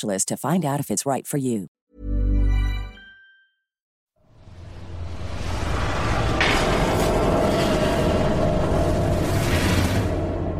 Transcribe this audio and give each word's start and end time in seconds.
to 0.00 0.36
find 0.36 0.64
out 0.64 0.80
if 0.80 0.90
it's 0.90 1.04
right 1.04 1.26
for 1.26 1.36
you. 1.36 1.68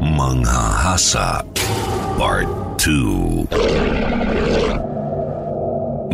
Manghahasa 0.03 1.41
Part 2.21 2.51
2 2.77 3.49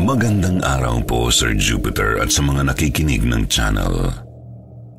Magandang 0.07 0.63
araw 0.63 1.03
po 1.03 1.35
Sir 1.35 1.59
Jupiter 1.59 2.23
at 2.23 2.31
sa 2.31 2.47
mga 2.47 2.71
nakikinig 2.71 3.27
ng 3.27 3.51
channel. 3.51 4.15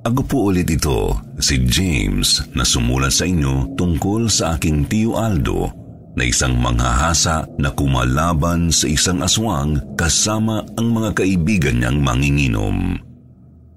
Ako 0.03 0.22
po 0.27 0.38
ulit 0.51 0.67
ito, 0.67 1.16
si 1.39 1.63
James 1.63 2.44
na 2.51 2.67
sumulat 2.67 3.16
sa 3.16 3.23
inyo 3.23 3.79
tungkol 3.79 4.27
sa 4.27 4.59
aking 4.59 4.91
tiyo 4.91 5.16
Aldo 5.16 5.78
na 6.20 6.28
isang 6.28 6.59
manghahasa 6.59 7.48
na 7.56 7.72
kumalaban 7.72 8.67
sa 8.75 8.92
isang 8.92 9.23
aswang 9.23 9.80
kasama 9.95 10.67
ang 10.75 10.92
mga 10.92 11.23
kaibigan 11.23 11.80
niyang 11.80 12.03
manginginom. 12.03 13.00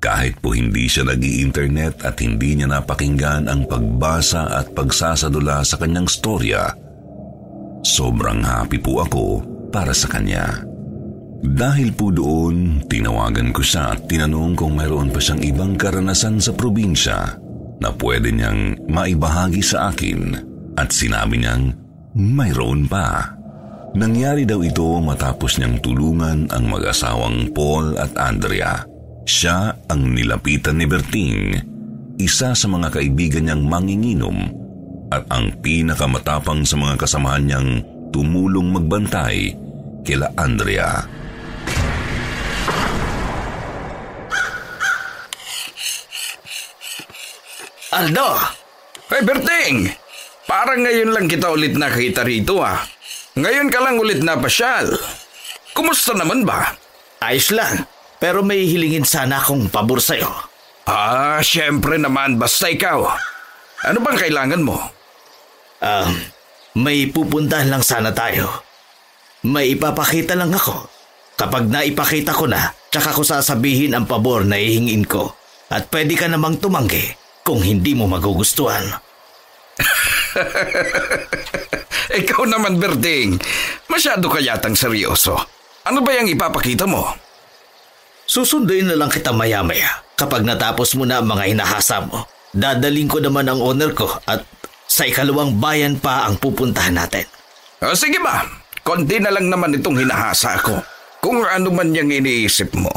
Kahit 0.02 0.42
po 0.42 0.50
hindi 0.50 0.90
siya 0.90 1.06
nag 1.06 1.22
internet 1.22 2.02
at 2.02 2.18
hindi 2.18 2.58
niya 2.58 2.66
napakinggan 2.66 3.46
ang 3.46 3.70
pagbasa 3.70 4.50
at 4.50 4.74
pagsasadula 4.74 5.62
sa 5.62 5.78
kanyang 5.78 6.10
storya, 6.10 6.74
sobrang 7.86 8.42
happy 8.42 8.82
po 8.82 9.06
ako 9.06 9.26
para 9.70 9.94
sa 9.94 10.10
kanya. 10.10 10.66
Dahil 11.42 11.94
po 11.94 12.10
doon, 12.10 12.82
tinawagan 12.90 13.54
ko 13.54 13.62
siya 13.62 13.94
at 13.94 14.10
tinanong 14.10 14.58
kung 14.58 14.74
mayroon 14.74 15.14
pa 15.14 15.22
siyang 15.22 15.42
ibang 15.42 15.72
karanasan 15.78 16.42
sa 16.42 16.50
probinsya 16.50 17.38
na 17.78 17.90
pwede 17.98 18.34
niyang 18.34 18.78
maibahagi 18.90 19.62
sa 19.62 19.90
akin 19.90 20.38
at 20.78 20.94
sinabi 20.94 21.42
niyang 21.42 21.81
mayroon 22.16 22.84
pa. 22.88 23.36
Nangyari 23.92 24.48
daw 24.48 24.64
ito 24.64 25.00
matapos 25.04 25.60
niyang 25.60 25.76
tulungan 25.84 26.48
ang 26.48 26.64
mag-asawang 26.64 27.52
Paul 27.52 28.00
at 28.00 28.16
Andrea. 28.16 28.80
Siya 29.28 29.76
ang 29.92 30.16
nilapitan 30.16 30.80
ni 30.80 30.88
Berting, 30.88 31.52
isa 32.16 32.56
sa 32.56 32.66
mga 32.68 32.88
kaibigan 32.88 33.46
niyang 33.48 33.64
manginginom 33.68 34.38
at 35.12 35.28
ang 35.28 35.52
pinakamatapang 35.60 36.64
sa 36.64 36.80
mga 36.80 36.96
kasamahan 36.96 37.44
niyang 37.44 37.70
tumulong 38.08 38.72
magbantay 38.72 39.52
kila 40.08 40.32
Andrea. 40.40 41.04
Aldo! 47.92 48.30
Hey, 49.12 49.20
Berting! 49.20 50.01
Parang 50.46 50.82
ngayon 50.82 51.14
lang 51.14 51.26
kita 51.30 51.50
ulit 51.50 51.78
nakita 51.78 52.26
rito 52.26 52.58
ah. 52.60 52.82
Ngayon 53.38 53.68
ka 53.72 53.78
lang 53.80 53.96
ulit 53.96 54.20
na 54.20 54.36
pasyal. 54.36 54.92
Kumusta 55.72 56.12
naman 56.12 56.44
ba? 56.44 56.76
Ayos 57.22 57.48
lang. 57.54 57.86
Pero 58.20 58.44
may 58.44 58.68
hilingin 58.68 59.06
sana 59.06 59.40
akong 59.40 59.72
pabor 59.72 59.98
sa'yo. 59.98 60.30
Ah, 60.86 61.40
syempre 61.40 61.96
naman. 61.96 62.36
Basta 62.36 62.68
ikaw. 62.68 63.08
Ano 63.82 63.98
bang 63.98 64.18
kailangan 64.18 64.62
mo? 64.62 64.78
Um, 65.82 66.10
may 66.78 67.10
pupuntahan 67.10 67.72
lang 67.72 67.82
sana 67.82 68.14
tayo. 68.14 68.62
May 69.42 69.74
ipapakita 69.74 70.38
lang 70.38 70.54
ako. 70.54 70.86
Kapag 71.34 71.66
naipakita 71.66 72.30
ko 72.30 72.46
na, 72.46 72.70
tsaka 72.92 73.10
ko 73.10 73.26
sasabihin 73.26 73.96
ang 73.96 74.06
pabor 74.06 74.46
na 74.46 74.60
ihingin 74.60 75.02
ko. 75.02 75.34
At 75.72 75.90
pwede 75.90 76.14
ka 76.14 76.30
namang 76.30 76.62
tumanggi 76.62 77.16
kung 77.42 77.58
hindi 77.58 77.96
mo 77.96 78.06
magugustuhan. 78.06 78.86
Ikaw 82.22 82.42
naman, 82.48 82.76
Berding. 82.76 83.40
Masyado 83.88 84.28
ka 84.28 84.40
yatang 84.40 84.76
seryoso. 84.76 85.36
Ano 85.82 86.00
ba 86.00 86.14
yung 86.14 86.30
ipapakita 86.30 86.86
mo? 86.86 87.10
Susunduin 88.28 88.86
na 88.86 88.96
lang 88.96 89.10
kita 89.10 89.34
maya-maya 89.34 90.02
kapag 90.14 90.46
natapos 90.46 90.94
mo 90.94 91.02
na 91.02 91.18
ang 91.20 91.26
mga 91.26 91.52
hinahasa 91.52 92.00
mo. 92.06 92.24
Dadaling 92.52 93.08
ko 93.10 93.18
naman 93.18 93.48
ang 93.48 93.58
owner 93.58 93.90
ko 93.96 94.08
at 94.28 94.44
sa 94.86 95.08
ikalawang 95.08 95.56
bayan 95.56 95.96
pa 95.96 96.28
ang 96.28 96.36
pupuntahan 96.36 96.94
natin. 96.94 97.24
O 97.82 97.96
sige 97.96 98.20
ba, 98.22 98.44
konti 98.84 99.18
na 99.18 99.32
lang 99.32 99.48
naman 99.48 99.74
itong 99.74 99.98
hinahasa 99.98 100.60
ko. 100.60 100.78
Kung 101.22 101.42
ano 101.42 101.72
man 101.72 101.96
yung 101.96 102.12
iniisip 102.12 102.76
mo. 102.76 102.92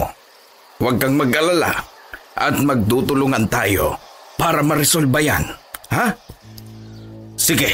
Huwag 0.75 0.99
kang 0.99 1.15
mag-alala 1.15 1.71
at 2.35 2.59
magdutulungan 2.59 3.47
tayo 3.47 3.95
para 4.35 4.59
maresolba 4.59 5.23
yan. 5.23 5.45
Ha? 5.89 6.11
Sige. 7.45 7.69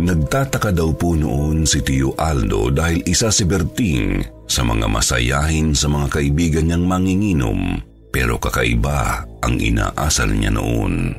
Nagtataka 0.00 0.72
daw 0.72 0.96
po 0.96 1.12
noon 1.12 1.68
si 1.68 1.84
Tio 1.84 2.16
Aldo 2.16 2.72
dahil 2.72 3.04
isa 3.04 3.28
si 3.28 3.44
Berting 3.44 4.24
sa 4.48 4.64
mga 4.64 4.88
masayahin 4.88 5.76
sa 5.76 5.92
mga 5.92 6.16
kaibigan 6.16 6.64
niyang 6.64 6.88
manginginom 6.88 7.76
pero 8.08 8.40
kakaiba 8.40 9.28
ang 9.44 9.60
inaasal 9.60 10.32
niya 10.32 10.56
noon. 10.56 11.12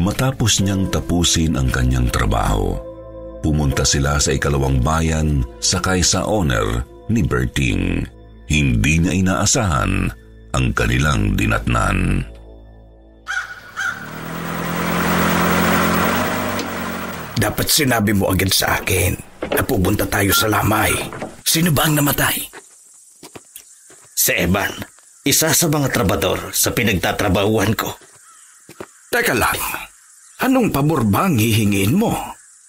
Matapos 0.00 0.64
niyang 0.64 0.88
tapusin 0.88 1.60
ang 1.60 1.68
kanyang 1.68 2.08
trabaho, 2.08 2.80
pumunta 3.44 3.84
sila 3.84 4.16
sa 4.16 4.32
ikalawang 4.32 4.80
bayan 4.80 5.44
sakay 5.60 6.00
sa 6.00 6.24
owner 6.24 6.80
ni 7.12 7.20
Berting. 7.20 8.08
Hindi 8.48 8.92
niya 8.96 9.12
inaasahan 9.12 9.92
ang 10.56 10.66
kanilang 10.72 11.36
dinatnan. 11.36 12.33
Dapat 17.44 17.68
sinabi 17.68 18.16
mo 18.16 18.32
agad 18.32 18.48
sa 18.56 18.80
akin 18.80 19.12
na 19.52 19.60
pupunta 19.60 20.08
tayo 20.08 20.32
sa 20.32 20.48
lamay. 20.48 20.96
Sino 21.44 21.68
ba 21.76 21.84
ang 21.84 22.00
namatay? 22.00 22.40
Si 24.16 24.32
Evan, 24.32 24.72
isa 25.28 25.52
sa 25.52 25.68
mga 25.68 25.92
trabador 25.92 26.56
sa 26.56 26.72
pinagtatrabahuhan 26.72 27.76
ko. 27.76 28.00
Teka 29.12 29.36
lang, 29.36 29.60
anong 30.40 30.72
pabor 30.72 31.04
ba 31.04 31.28
ang 31.28 31.36
hihingin 31.36 31.92
mo? 31.92 32.16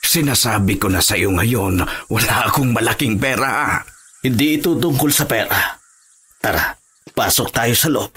Sinasabi 0.03 0.75
ko 0.75 0.91
na 0.91 0.99
sa 0.99 1.15
iyo 1.15 1.31
ngayon, 1.31 1.79
wala 2.11 2.51
akong 2.51 2.75
malaking 2.75 3.15
pera. 3.15 3.79
Hindi 4.27 4.59
ito 4.59 4.75
tungkol 4.75 5.07
sa 5.07 5.23
pera. 5.23 5.79
Tara, 6.43 6.75
pasok 7.15 7.47
tayo 7.55 7.71
sa 7.79 7.87
loob. 7.87 8.11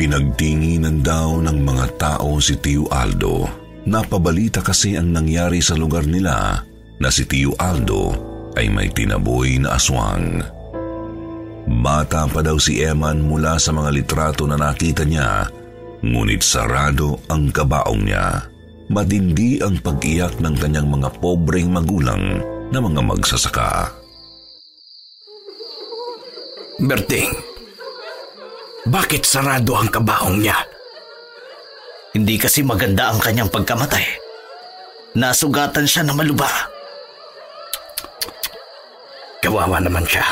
Pinagtinginan 0.00 1.04
daw 1.04 1.44
ng 1.44 1.60
mga 1.60 1.86
tao 2.00 2.40
si 2.40 2.56
Tio 2.56 2.88
Aldo. 2.88 3.44
Napabalita 3.84 4.64
kasi 4.64 4.96
ang 4.96 5.12
nangyari 5.12 5.60
sa 5.60 5.76
lugar 5.76 6.08
nila 6.08 6.56
na 6.96 7.08
si 7.12 7.28
Tio 7.28 7.52
Aldo 7.60 8.16
ay 8.56 8.72
may 8.72 8.88
tinaboy 8.88 9.60
na 9.60 9.76
aswang. 9.76 10.40
Bata 11.84 12.24
pa 12.32 12.40
daw 12.40 12.56
si 12.56 12.80
Eman 12.80 13.20
mula 13.20 13.60
sa 13.60 13.76
mga 13.76 13.92
litrato 13.92 14.48
na 14.48 14.56
nakita 14.56 15.04
niya, 15.04 15.44
ngunit 16.00 16.40
sarado 16.40 17.20
ang 17.28 17.52
kabaong 17.52 18.00
niya. 18.00 18.48
Matindi 18.88 19.60
ang 19.60 19.84
pag-iyak 19.84 20.40
ng 20.40 20.56
kanyang 20.56 20.88
mga 20.88 21.12
pobreng 21.20 21.68
magulang 21.76 22.40
na 22.72 22.78
mga 22.80 23.04
magsasaka. 23.04 23.92
Berting, 26.88 27.59
bakit 28.88 29.28
sarado 29.28 29.76
ang 29.76 29.92
kabaong 29.92 30.40
niya? 30.40 30.56
Hindi 32.16 32.40
kasi 32.40 32.64
maganda 32.64 33.12
ang 33.12 33.20
kanyang 33.20 33.52
pagkamatay. 33.52 34.02
Nasugatan 35.20 35.84
siya 35.84 36.06
na 36.06 36.16
maluba. 36.16 36.48
Kawawa 39.44 39.82
naman 39.82 40.06
siya. 40.08 40.24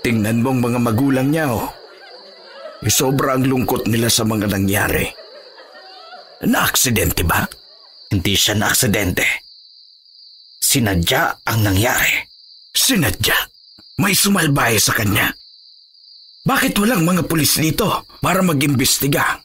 Tingnan 0.00 0.40
mong 0.40 0.60
mga 0.62 0.78
magulang 0.78 1.28
niya, 1.28 1.52
oh. 1.52 1.68
Eh, 2.80 2.92
sobrang 2.92 3.42
lungkot 3.42 3.90
nila 3.90 4.06
sa 4.06 4.22
mga 4.22 4.46
nangyari. 4.48 5.10
Na-aksidente 6.46 7.26
ba? 7.26 7.42
Hindi 8.08 8.38
siya 8.38 8.54
na 8.54 8.70
aksidente. 8.70 9.26
Sinadya 10.62 11.42
ang 11.42 11.66
nangyari. 11.66 12.22
Sinadya? 12.70 13.34
May 13.98 14.14
sumalbahe 14.14 14.78
sa 14.78 14.94
kanya. 14.94 15.34
Bakit 16.48 16.80
walang 16.80 17.04
mga 17.04 17.28
pulis 17.28 17.60
dito 17.60 18.08
para 18.24 18.40
mag-imbestiga? 18.40 19.36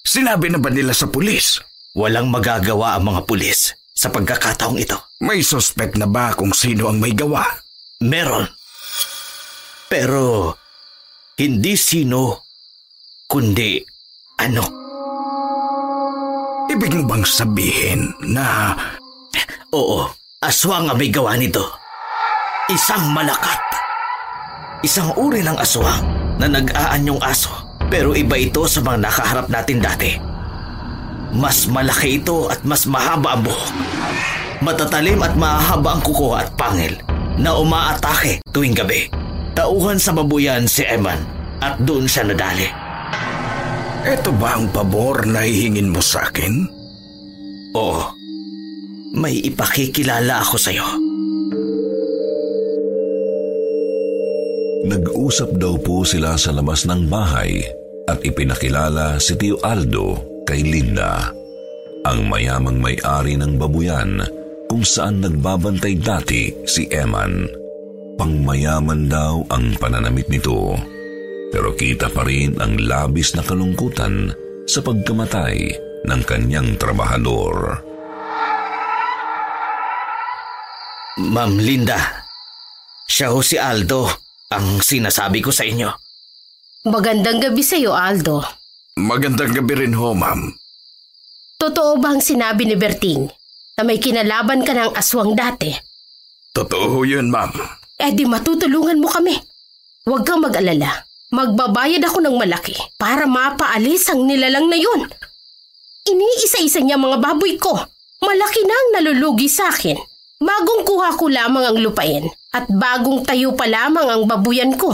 Sinabi 0.00 0.48
na 0.48 0.56
ba 0.56 0.72
nila 0.72 0.96
sa 0.96 1.12
pulis? 1.12 1.60
Walang 1.92 2.32
magagawa 2.32 2.96
ang 2.96 3.12
mga 3.12 3.28
pulis 3.28 3.76
sa 3.92 4.08
pagkakataong 4.08 4.80
ito. 4.80 4.96
May 5.20 5.44
suspect 5.44 6.00
na 6.00 6.08
ba 6.08 6.32
kung 6.32 6.56
sino 6.56 6.88
ang 6.88 6.96
may 7.04 7.12
gawa? 7.12 7.44
Meron. 8.00 8.48
Pero 9.92 10.56
hindi 11.36 11.76
sino, 11.76 12.48
kundi 13.28 13.84
ano. 14.40 14.64
Ibig 16.72 16.96
mo 16.96 17.04
bang 17.12 17.28
sabihin 17.28 18.08
na 18.24 18.72
Oo, 19.76 20.08
aswang 20.40 20.88
ang 20.88 20.96
may 20.96 21.12
gawa 21.12 21.36
nito. 21.36 21.62
Isang 22.72 23.12
malakat. 23.12 23.69
Isang 24.80 25.12
uri 25.20 25.44
ng 25.44 25.60
aswang 25.60 26.08
na 26.40 26.48
nag-aanyong 26.48 27.20
aso 27.20 27.52
pero 27.92 28.16
iba 28.16 28.40
ito 28.40 28.64
sa 28.64 28.80
mga 28.80 28.98
nakaharap 29.04 29.46
natin 29.52 29.76
dati. 29.76 30.16
Mas 31.36 31.68
malaki 31.68 32.16
ito 32.16 32.48
at 32.48 32.64
mas 32.64 32.88
mahaba 32.88 33.36
ang 33.36 33.44
buhok. 33.44 33.76
Matatalim 34.64 35.20
at 35.20 35.36
mahahaba 35.36 36.00
ang 36.00 36.02
kuko 36.02 36.32
at 36.32 36.48
pangil 36.56 36.96
na 37.36 37.60
umaatake 37.60 38.40
tuwing 38.56 38.72
gabi. 38.72 39.12
Tauhan 39.52 40.00
sa 40.00 40.16
babuyan 40.16 40.64
si 40.64 40.80
Eman 40.88 41.20
at 41.60 41.76
doon 41.84 42.08
siya 42.08 42.24
nadali. 42.24 42.68
eto 44.00 44.32
ba 44.32 44.56
ang 44.56 44.72
pabor 44.72 45.28
na 45.28 45.44
hihingin 45.44 45.92
mo 45.92 46.00
sa 46.00 46.24
akin? 46.24 46.64
Oo, 47.76 48.16
may 49.12 49.44
ipakikilala 49.44 50.40
ako 50.40 50.56
sa'yo. 50.56 51.09
Nag-usap 54.80 55.60
daw 55.60 55.76
po 55.76 56.08
sila 56.08 56.40
sa 56.40 56.56
labas 56.56 56.88
ng 56.88 57.04
bahay 57.04 57.60
at 58.08 58.24
ipinakilala 58.24 59.20
si 59.20 59.36
Tio 59.36 59.60
Aldo 59.60 60.40
kay 60.48 60.64
Linda, 60.64 61.28
ang 62.08 62.24
mayamang 62.24 62.80
may-ari 62.80 63.36
ng 63.36 63.60
babuyan 63.60 64.24
kung 64.72 64.80
saan 64.80 65.20
nagbabantay 65.20 66.00
dati 66.00 66.48
si 66.64 66.88
Eman. 66.88 67.44
Pangmayaman 68.16 69.04
daw 69.04 69.44
ang 69.52 69.76
pananamit 69.76 70.32
nito, 70.32 70.72
pero 71.52 71.76
kita 71.76 72.08
pa 72.08 72.24
rin 72.24 72.56
ang 72.56 72.80
labis 72.80 73.36
na 73.36 73.44
kalungkutan 73.44 74.32
sa 74.64 74.80
pagkamatay 74.80 75.76
ng 76.08 76.20
kanyang 76.24 76.72
trabahador. 76.80 77.84
Ma'am 81.20 81.52
Linda, 81.60 82.00
siya 83.04 83.28
ho 83.28 83.44
si 83.44 83.60
Aldo 83.60 84.29
ang 84.50 84.82
sinasabi 84.82 85.38
ko 85.46 85.54
sa 85.54 85.62
inyo. 85.62 85.86
Magandang 86.90 87.38
gabi 87.38 87.62
sa 87.62 87.78
iyo, 87.78 87.94
Aldo. 87.94 88.42
Magandang 88.98 89.54
gabi 89.54 89.86
rin 89.86 89.94
ho, 89.94 90.10
ma'am. 90.10 90.50
Totoo 91.54 92.02
ba 92.02 92.16
ang 92.16 92.22
sinabi 92.24 92.66
ni 92.66 92.74
Berting 92.74 93.30
na 93.78 93.82
may 93.86 94.02
kinalaban 94.02 94.66
ka 94.66 94.74
ng 94.74 94.98
aswang 94.98 95.38
dati? 95.38 95.70
Totoo 96.50 96.98
ho 96.98 97.00
yun, 97.06 97.30
ma'am. 97.30 97.54
Eh 98.00 98.10
di 98.10 98.26
matutulungan 98.26 98.98
mo 98.98 99.06
kami. 99.06 99.38
Huwag 100.08 100.26
kang 100.26 100.42
mag-alala. 100.42 101.06
Magbabayad 101.30 102.02
ako 102.02 102.18
ng 102.26 102.36
malaki 102.42 102.74
para 102.98 103.22
mapaalis 103.30 104.10
ang 104.10 104.26
nilalang 104.26 104.66
na 104.66 104.74
yun. 104.74 105.06
Iniisa-isa 106.10 106.82
niya 106.82 106.98
mga 106.98 107.22
baboy 107.22 107.54
ko. 107.54 107.78
Malaki 108.18 108.66
na 108.66 108.74
ang 108.74 108.88
nalulugi 108.98 109.46
sa 109.46 109.70
akin. 109.70 109.94
Bagong 110.40 110.88
kuha 110.88 111.20
ko 111.20 111.28
lamang 111.28 111.68
ang 111.68 111.78
lupain 111.84 112.24
at 112.56 112.64
bagong 112.72 113.28
tayo 113.28 113.52
pa 113.52 113.68
lamang 113.68 114.08
ang 114.08 114.22
babuyan 114.24 114.72
ko. 114.72 114.88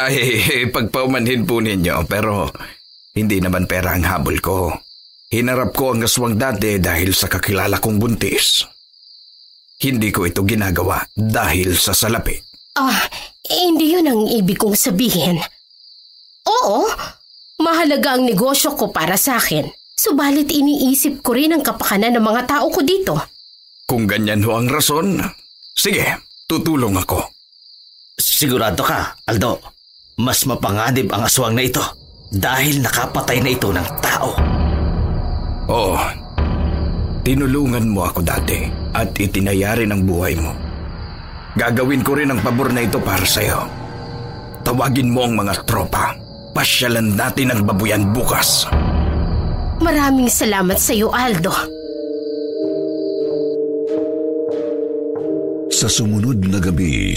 Ay, 0.00 0.40
pagpaumanhin 0.74 1.44
po 1.44 1.60
ninyo, 1.60 2.08
pero 2.08 2.48
hindi 3.12 3.44
naman 3.44 3.68
pera 3.68 3.92
ang 3.92 4.08
habol 4.08 4.40
ko. 4.40 4.72
Hinarap 5.28 5.76
ko 5.76 5.92
ang 5.92 6.08
aswang 6.08 6.40
dati 6.40 6.80
dahil 6.80 7.12
sa 7.12 7.28
kakilala 7.28 7.76
kong 7.76 8.00
buntis. 8.00 8.64
Hindi 9.84 10.08
ko 10.08 10.24
ito 10.24 10.40
ginagawa 10.48 11.04
dahil 11.12 11.76
sa 11.76 11.92
salapi. 11.92 12.40
Ah, 12.80 13.04
eh, 13.44 13.68
hindi 13.68 13.92
yun 13.92 14.08
ang 14.08 14.24
ibig 14.32 14.56
kong 14.56 14.80
sabihin. 14.80 15.44
Oo, 16.48 16.88
mahalaga 17.60 18.16
ang 18.16 18.24
negosyo 18.24 18.72
ko 18.80 18.88
para 18.88 19.20
sa 19.20 19.36
akin. 19.36 19.68
Subalit 19.92 20.48
iniisip 20.48 21.20
ko 21.20 21.36
rin 21.36 21.52
ang 21.52 21.60
kapakanan 21.60 22.16
ng 22.16 22.24
mga 22.24 22.42
tao 22.48 22.66
ko 22.72 22.80
dito. 22.80 23.33
Kung 23.84 24.08
ganyan 24.08 24.40
ho 24.48 24.56
ang 24.56 24.68
rason, 24.72 25.20
sige, 25.76 26.08
tutulong 26.48 26.96
ako. 26.96 27.20
Sigurado 28.16 28.80
ka, 28.80 29.12
Aldo. 29.28 29.60
Mas 30.24 30.48
mapanganib 30.48 31.12
ang 31.12 31.28
aswang 31.28 31.52
na 31.52 31.66
ito 31.68 31.84
dahil 32.32 32.80
nakapatay 32.80 33.44
na 33.44 33.50
ito 33.52 33.68
ng 33.68 33.88
tao. 34.00 34.30
Oo, 35.68 35.98
tinulungan 37.26 37.84
mo 37.92 38.08
ako 38.08 38.24
dati 38.24 38.64
at 38.96 39.12
itinayari 39.20 39.84
ng 39.84 40.00
buhay 40.06 40.32
mo. 40.38 40.54
Gagawin 41.54 42.00
ko 42.00 42.16
rin 42.16 42.32
ang 42.32 42.40
pabor 42.40 42.72
na 42.72 42.88
ito 42.88 42.96
para 43.04 43.26
sa'yo. 43.26 43.68
Tawagin 44.64 45.12
mo 45.12 45.28
ang 45.28 45.36
mga 45.36 45.60
tropa. 45.68 46.16
Pasyalan 46.56 47.18
natin 47.18 47.52
ang 47.52 47.60
babuyan 47.66 48.14
bukas. 48.14 48.64
Maraming 49.82 50.30
salamat 50.30 50.78
sa 50.78 50.94
iyo, 50.94 51.10
Aldo. 51.10 51.73
Sa 55.84 56.00
sumunod 56.00 56.48
na 56.48 56.64
gabi, 56.64 57.12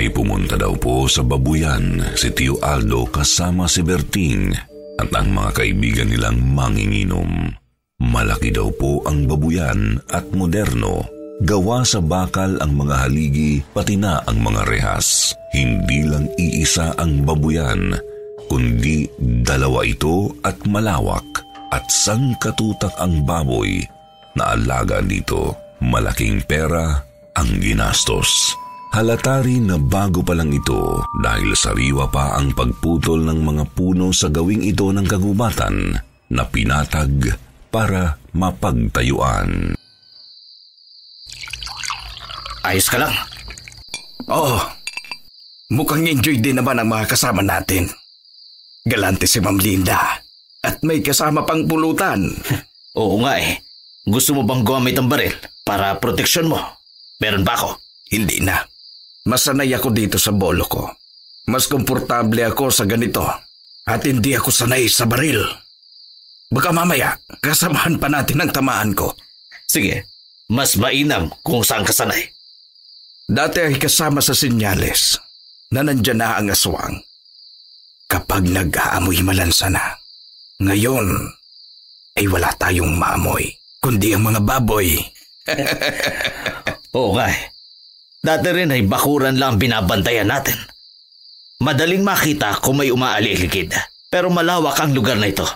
ay 0.00 0.08
pumunta 0.08 0.56
daw 0.56 0.72
po 0.80 1.04
sa 1.12 1.20
babuyan 1.20 2.00
si 2.16 2.32
Tio 2.32 2.56
Aldo 2.64 3.04
kasama 3.04 3.68
si 3.68 3.84
Berting 3.84 4.48
at 4.96 5.12
ang 5.12 5.28
mga 5.36 5.60
kaibigan 5.60 6.08
nilang 6.08 6.40
manginginom. 6.40 7.52
Malaki 8.00 8.48
daw 8.48 8.72
po 8.72 9.04
ang 9.04 9.28
babuyan 9.28 10.00
at 10.08 10.24
moderno. 10.32 11.04
Gawa 11.44 11.84
sa 11.84 12.00
bakal 12.00 12.56
ang 12.64 12.80
mga 12.80 12.96
haligi 12.96 13.60
pati 13.76 14.00
na 14.00 14.24
ang 14.24 14.40
mga 14.40 14.64
rehas. 14.64 15.36
Hindi 15.52 16.08
lang 16.08 16.32
iisa 16.40 16.96
ang 16.96 17.28
babuyan, 17.28 17.92
kundi 18.48 19.04
dalawa 19.44 19.84
ito 19.84 20.32
at 20.48 20.56
malawak 20.64 21.44
at 21.76 21.84
sangkatutak 21.92 22.96
ang 23.04 23.20
baboy 23.28 23.84
na 24.32 24.56
alaga 24.56 25.04
dito. 25.04 25.52
Malaking 25.84 26.40
pera 26.48 27.07
ang 27.38 27.62
ginastos. 27.62 28.58
Halata 28.90 29.38
rin 29.46 29.70
na 29.70 29.78
bago 29.78 30.26
pa 30.26 30.34
lang 30.34 30.50
ito 30.50 31.06
dahil 31.22 31.54
sariwa 31.54 32.10
pa 32.10 32.34
ang 32.34 32.50
pagputol 32.50 33.22
ng 33.22 33.40
mga 33.46 33.64
puno 33.78 34.10
sa 34.10 34.26
gawing 34.26 34.66
ito 34.66 34.90
ng 34.90 35.06
kagubatan 35.06 35.94
na 36.34 36.42
pinatag 36.50 37.38
para 37.70 38.18
mapagtayuan. 38.34 39.78
Ayos 42.66 42.90
ka 42.90 42.98
lang. 42.98 43.14
Oo, 44.28 44.58
mukhang 45.70 46.10
enjoy 46.10 46.42
din 46.42 46.58
naman 46.58 46.82
ang 46.82 46.90
mga 46.90 47.06
kasama 47.06 47.44
natin. 47.44 47.86
Galante 48.82 49.30
si 49.30 49.38
Ma'am 49.38 49.62
Linda 49.62 50.18
at 50.64 50.82
may 50.82 51.04
kasama 51.04 51.46
pang 51.46 51.70
pulutan. 51.70 52.34
Oo 52.98 53.22
nga 53.22 53.38
eh. 53.38 53.62
Gusto 54.08 54.34
mo 54.34 54.42
bang 54.42 54.64
gumamit 54.64 54.96
ang 54.96 55.06
baril 55.06 55.36
para 55.62 56.00
proteksyon 56.00 56.50
mo? 56.50 56.77
Meron 57.18 57.42
ba 57.42 57.58
ako? 57.58 57.70
Hindi 58.14 58.40
na. 58.40 58.62
Masanay 59.26 59.74
ako 59.74 59.90
dito 59.90 60.16
sa 60.16 60.30
bolo 60.30 60.64
ko. 60.64 60.86
Mas 61.50 61.66
komportable 61.66 62.46
ako 62.46 62.70
sa 62.70 62.86
ganito 62.86 63.26
at 63.88 64.00
hindi 64.06 64.36
ako 64.38 64.48
sanay 64.52 64.86
sa 64.86 65.04
baril. 65.08 65.42
Baka 66.48 66.72
mamaya, 66.72 67.18
kasamahan 67.42 68.00
pa 68.00 68.08
natin 68.08 68.40
ang 68.40 68.52
tamaan 68.52 68.92
ko. 68.96 69.12
Sige, 69.68 70.08
mas 70.48 70.80
mainam 70.80 71.28
kung 71.44 71.60
saan 71.60 71.84
ka 71.84 71.92
sanay. 71.92 72.24
Dati 73.28 73.60
ay 73.60 73.76
kasama 73.76 74.24
sa 74.24 74.32
sinyales 74.32 75.20
na 75.72 75.84
nandyan 75.84 76.20
na 76.20 76.40
ang 76.40 76.48
aswang. 76.48 76.96
Kapag 78.08 78.48
nag-aamoy 78.48 79.20
malansa 79.20 79.68
na. 79.68 80.00
Ngayon, 80.64 81.28
ay 82.16 82.24
wala 82.24 82.48
tayong 82.56 82.96
maamoy, 82.96 83.52
kundi 83.84 84.16
ang 84.16 84.24
mga 84.24 84.40
baboy. 84.40 84.96
Oo 86.96 87.16
nga 87.16 87.28
eh. 87.28 87.52
Dati 88.18 88.48
rin 88.50 88.74
ay 88.74 88.82
bakuran 88.84 89.38
lang 89.38 89.56
ang 89.56 89.58
binabantayan 89.60 90.28
natin. 90.28 90.58
Madaling 91.58 92.06
makita 92.06 92.58
kung 92.62 92.78
may 92.78 92.94
umaaliligid, 92.94 93.74
pero 94.06 94.30
malawak 94.30 94.78
ang 94.78 94.94
lugar 94.94 95.18
na 95.18 95.30
ito. 95.30 95.46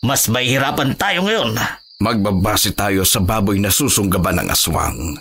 Mas 0.00 0.28
mahihirapan 0.32 0.96
tayo 0.96 1.28
ngayon. 1.28 1.60
Magbabase 2.00 2.72
tayo 2.72 3.04
sa 3.04 3.20
baboy 3.20 3.60
na 3.60 3.68
susunggaban 3.68 4.40
ng 4.40 4.48
aswang. 4.48 5.20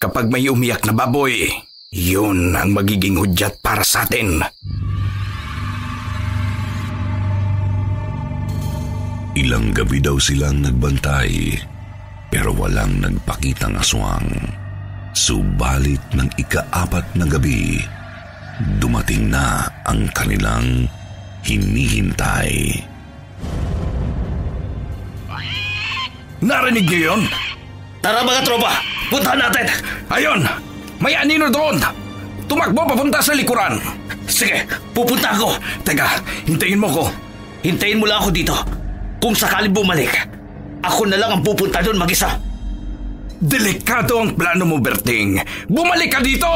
Kapag 0.00 0.32
may 0.32 0.48
umiyak 0.48 0.84
na 0.88 0.96
baboy, 0.96 1.52
yun 1.92 2.56
ang 2.56 2.72
magiging 2.72 3.20
hudyat 3.20 3.60
para 3.60 3.84
sa 3.84 4.08
atin. 4.08 4.40
Ilang 9.36 9.76
gabi 9.76 9.98
daw 10.00 10.16
silang 10.16 10.64
nagbantay, 10.64 11.58
pero 12.32 12.56
walang 12.56 13.02
nagpakitang 13.04 13.76
aswang. 13.76 14.63
Subalit 15.14 16.02
ng 16.10 16.26
ikaapat 16.34 17.06
na 17.14 17.22
gabi, 17.30 17.78
dumating 18.82 19.30
na 19.30 19.62
ang 19.86 20.10
kanilang 20.10 20.90
hinihintay. 21.46 22.82
Narinig 26.42 26.90
niyo 26.90 27.14
yun? 27.14 27.22
Tara 28.02 28.26
mga 28.26 28.42
tropa, 28.42 28.82
puntahan 29.06 29.38
natin. 29.38 29.70
Ayon! 30.10 30.42
May 30.98 31.14
anino 31.14 31.46
doon! 31.46 31.78
Tumakbo 32.50 32.82
papunta 32.82 33.22
sa 33.22 33.38
likuran! 33.38 33.78
Sige, 34.26 34.66
pupunta 34.90 35.30
ako. 35.30 35.54
Teka, 35.86 36.20
hintayin 36.50 36.82
mo 36.82 36.90
ko. 36.90 37.04
Hintayin 37.62 38.02
mo 38.02 38.10
lang 38.10 38.18
ako 38.18 38.34
dito. 38.34 38.56
Kung 39.22 39.32
sakaling 39.38 39.70
bumalik, 39.70 40.10
ako 40.82 41.06
na 41.06 41.16
lang 41.22 41.38
ang 41.38 41.42
pupunta 41.46 41.80
doon 41.80 42.02
mag-isa. 42.02 42.34
Delikado 43.44 44.24
ang 44.24 44.32
plano 44.32 44.64
mo, 44.64 44.80
Berting. 44.80 45.36
Bumalik 45.68 46.16
ka 46.16 46.20
dito! 46.24 46.48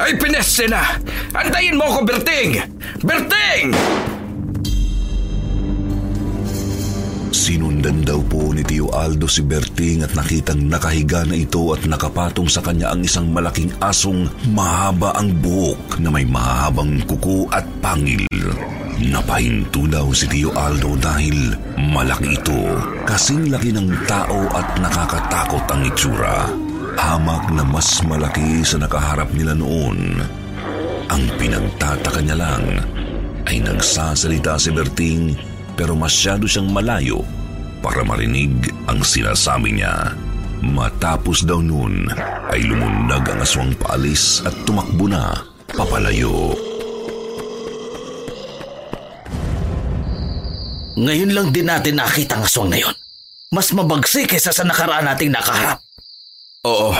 Ay, 0.00 0.16
pinesse 0.16 0.64
na! 0.64 0.96
Antayin 1.36 1.76
mo 1.76 1.92
ko, 1.92 2.00
Berting! 2.00 2.56
Berting! 3.04 3.76
Sinundan 7.28 8.00
daw 8.00 8.24
po 8.52 8.60
ni 8.60 8.68
Tio 8.68 8.92
Aldo 8.92 9.24
si 9.24 9.40
Berting 9.40 10.04
at 10.04 10.12
nakitang 10.12 10.68
nakahiga 10.68 11.24
na 11.24 11.32
ito 11.32 11.72
at 11.72 11.88
nakapatong 11.88 12.52
sa 12.52 12.60
kanya 12.60 12.92
ang 12.92 13.00
isang 13.00 13.32
malaking 13.32 13.72
asong 13.80 14.28
mahaba 14.52 15.16
ang 15.16 15.32
buhok 15.40 15.96
na 15.96 16.12
may 16.12 16.28
mahabang 16.28 17.00
kuko 17.08 17.48
at 17.48 17.64
pangil. 17.80 18.28
Napahinto 19.08 19.88
daw 19.88 20.12
si 20.12 20.28
Tio 20.28 20.52
Aldo 20.52 21.00
dahil 21.00 21.56
malaki 21.80 22.36
ito, 22.36 22.76
kasing 23.08 23.48
laki 23.48 23.72
ng 23.72 23.88
tao 24.04 24.44
at 24.52 24.76
nakakatakot 24.76 25.64
ang 25.72 25.82
itsura. 25.88 26.44
Hamak 27.00 27.56
na 27.56 27.64
mas 27.64 28.04
malaki 28.04 28.60
sa 28.60 28.76
nakaharap 28.76 29.32
nila 29.32 29.56
noon. 29.56 30.20
Ang 31.08 31.24
pinagtataka 31.40 32.20
niya 32.20 32.36
lang 32.36 32.84
ay 33.48 33.64
nagsasalita 33.64 34.60
si 34.60 34.68
Berting 34.76 35.40
pero 35.72 35.96
masyado 35.96 36.44
siyang 36.44 36.68
malayo 36.68 37.24
para 37.82 38.06
marinig 38.06 38.70
ang 38.86 39.02
sinasabi 39.02 39.76
niya. 39.76 40.14
Matapos 40.62 41.42
daw 41.42 41.58
noon 41.58 42.06
ay 42.54 42.62
lumundag 42.62 43.26
ang 43.26 43.42
aswang 43.42 43.74
paalis 43.74 44.46
at 44.46 44.54
tumakbo 44.62 45.10
na 45.10 45.34
papalayo. 45.74 46.54
Ngayon 50.94 51.34
lang 51.34 51.50
din 51.50 51.66
natin 51.66 51.98
nakita 51.98 52.38
ang 52.38 52.46
aswang 52.46 52.70
na 52.70 52.78
yon. 52.78 52.94
Mas 53.52 53.74
mabagsik 53.74 54.30
kaysa 54.30 54.54
sa 54.54 54.62
nakaraan 54.62 55.10
nating 55.10 55.34
nakaharap. 55.34 55.82
Oo. 56.62 56.94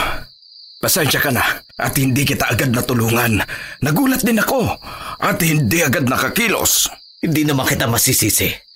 Pasensya 0.82 1.22
ka 1.22 1.30
na 1.30 1.62
at 1.78 1.94
hindi 1.94 2.26
kita 2.26 2.50
agad 2.50 2.74
natulungan. 2.74 3.38
Nagulat 3.86 4.26
din 4.26 4.42
ako 4.42 4.74
at 5.22 5.38
hindi 5.38 5.78
agad 5.86 6.10
nakakilos. 6.10 6.90
Hindi 7.22 7.46
naman 7.46 7.70
kita 7.70 7.86
masisisi. 7.86 8.71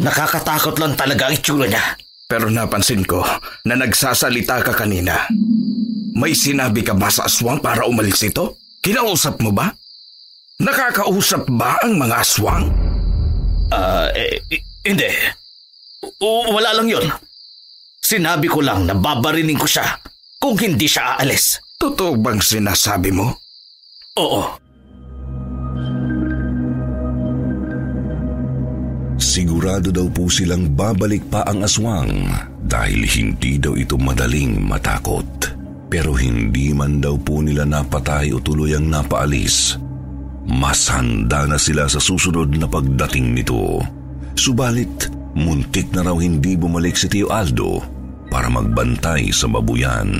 Nakakatakot 0.00 0.80
lang 0.80 0.96
talaga 0.96 1.28
ang 1.28 1.36
itsura 1.36 1.68
niya. 1.68 1.84
Pero 2.30 2.48
napansin 2.48 3.04
ko 3.04 3.20
na 3.68 3.76
nagsasalita 3.76 4.64
ka 4.64 4.72
kanina. 4.72 5.28
May 6.16 6.32
sinabi 6.32 6.80
ka 6.80 6.96
ba 6.96 7.12
sa 7.12 7.28
aswang 7.28 7.60
para 7.60 7.84
umalis 7.84 8.24
ito? 8.24 8.56
Kinausap 8.80 9.44
mo 9.44 9.52
ba? 9.52 9.68
Nakakausap 10.62 11.50
ba 11.52 11.76
ang 11.84 12.00
mga 12.00 12.16
aswang? 12.24 12.72
Ah, 13.72 14.08
eh, 14.16 14.40
eh, 14.48 14.62
hindi. 14.86 15.08
O, 16.20 16.52
wala 16.56 16.72
lang 16.76 16.88
yon. 16.88 17.04
Sinabi 18.02 18.48
ko 18.48 18.60
lang 18.64 18.88
na 18.88 18.94
babarinin 18.96 19.56
ko 19.58 19.66
siya 19.68 20.00
kung 20.40 20.56
hindi 20.58 20.86
siya 20.86 21.16
aalis. 21.16 21.60
Totoo 21.78 22.14
bang 22.18 22.38
sinasabi 22.38 23.10
mo? 23.10 23.42
Oo. 24.18 24.61
Sigurado 29.32 29.88
daw 29.88 30.12
po 30.12 30.28
silang 30.28 30.76
babalik 30.76 31.24
pa 31.32 31.40
ang 31.48 31.64
aswang 31.64 32.28
dahil 32.68 33.00
hindi 33.08 33.56
daw 33.56 33.72
ito 33.72 33.96
madaling 33.96 34.60
matakot. 34.60 35.24
Pero 35.88 36.12
hindi 36.12 36.76
man 36.76 37.00
daw 37.00 37.16
po 37.16 37.40
nila 37.40 37.64
napatay 37.64 38.28
o 38.36 38.44
tuluyang 38.44 38.92
napaalis. 38.92 39.80
Mas 40.44 40.84
handa 40.92 41.48
na 41.48 41.56
sila 41.56 41.88
sa 41.88 41.96
susunod 41.96 42.52
na 42.60 42.68
pagdating 42.68 43.32
nito. 43.32 43.80
Subalit, 44.36 45.08
muntik 45.32 45.88
na 45.96 46.04
raw 46.04 46.16
hindi 46.20 46.52
bumalik 46.52 47.00
si 47.00 47.08
Tio 47.08 47.32
Aldo 47.32 47.80
para 48.28 48.52
magbantay 48.52 49.32
sa 49.32 49.48
babuyan. 49.48 50.12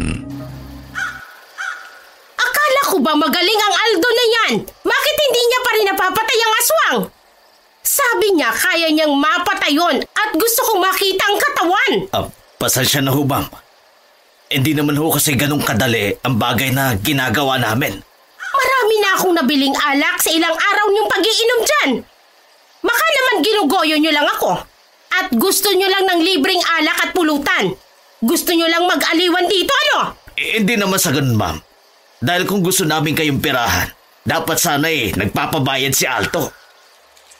Akala 2.40 2.80
ko 2.88 2.96
ba 2.96 3.12
magaling 3.12 3.60
ang 3.60 3.76
Aldo 3.76 4.08
na 4.08 4.24
yan? 4.24 4.52
Bakit 4.64 5.16
hindi 5.20 5.42
niya 5.44 5.60
pa 5.60 5.70
rin 5.76 5.86
napapatay 5.92 6.38
ang 6.40 6.54
aswang? 6.56 7.21
Sabi 7.82 8.38
niya 8.38 8.54
kaya 8.54 8.88
niyang 8.94 9.18
mapatay 9.18 9.74
yon 9.74 9.98
at 9.98 10.30
gusto 10.38 10.60
kong 10.70 10.82
makita 10.82 11.22
ang 11.26 11.38
katawan. 11.38 11.92
Ah, 12.14 12.26
pasensya 12.56 13.02
na 13.02 13.10
ho, 13.10 13.26
ma'am. 13.26 13.50
Hindi 14.52 14.72
naman 14.78 14.94
ho 15.00 15.10
kasi 15.10 15.34
ganong 15.34 15.66
kadali 15.66 16.14
ang 16.22 16.38
bagay 16.38 16.70
na 16.70 16.94
ginagawa 16.94 17.58
namin. 17.58 17.98
Marami 18.52 18.94
na 19.00 19.10
akong 19.18 19.34
nabiling 19.34 19.74
alak 19.74 20.20
sa 20.22 20.30
ilang 20.30 20.54
araw 20.54 20.86
niyong 20.92 21.10
pagiinom 21.10 21.60
dyan. 21.64 21.90
Baka 22.82 23.04
naman 23.16 23.36
ginugoyo 23.42 23.96
niyo 23.98 24.12
lang 24.14 24.28
ako. 24.28 24.60
At 25.12 25.26
gusto 25.34 25.72
niyo 25.72 25.88
lang 25.90 26.04
ng 26.06 26.20
libreng 26.20 26.62
alak 26.78 26.98
at 27.08 27.10
pulutan. 27.16 27.74
Gusto 28.22 28.54
niyo 28.54 28.70
lang 28.70 28.86
mag-aliwan 28.86 29.50
dito, 29.50 29.72
ano? 29.74 30.14
Eh, 30.38 30.62
hindi 30.62 30.78
naman 30.78 31.00
sa 31.00 31.10
ganun, 31.10 31.34
ma'am. 31.34 31.58
Dahil 32.22 32.46
kung 32.46 32.62
gusto 32.62 32.86
namin 32.86 33.18
kayong 33.18 33.42
pirahan, 33.42 33.90
dapat 34.22 34.56
sana 34.62 34.86
eh, 34.86 35.10
nagpapabayad 35.10 35.90
si 35.90 36.06
Alto. 36.06 36.61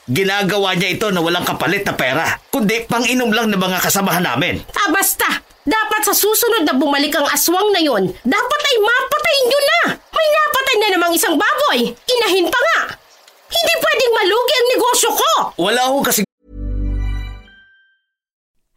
Ginagawa 0.03 0.75
niya 0.75 0.99
ito 0.99 1.07
na 1.15 1.23
walang 1.23 1.47
kapalit 1.47 1.87
na 1.87 1.95
pera, 1.95 2.35
kundi 2.51 2.83
pang-inom 2.91 3.31
lang 3.31 3.47
ng 3.47 3.55
mga 3.55 3.79
kasamahan 3.79 4.27
namin. 4.27 4.59
Ah, 4.75 4.91
basta. 4.91 5.39
Dapat 5.63 6.01
sa 6.03 6.11
susunod 6.11 6.67
na 6.67 6.75
bumalik 6.75 7.15
ang 7.15 7.23
aswang 7.31 7.71
na 7.71 7.79
yon, 7.79 8.11
dapat 8.11 8.61
ay 8.67 8.75
mapatayin 8.83 9.47
niyo 9.47 9.59
na. 9.63 9.81
May 9.95 10.27
napatay 10.27 10.75
na 10.75 10.87
namang 10.99 11.15
isang 11.15 11.39
baboy. 11.39 11.87
Inahin 11.87 12.51
pa 12.51 12.59
nga. 12.59 12.99
Hindi 13.47 13.73
pwedeng 13.79 14.13
malugi 14.19 14.53
ang 14.59 14.67
negosyo 14.75 15.09
ko. 15.15 15.31
Wala 15.55 15.87
ho 15.87 16.03
kasi 16.03 16.27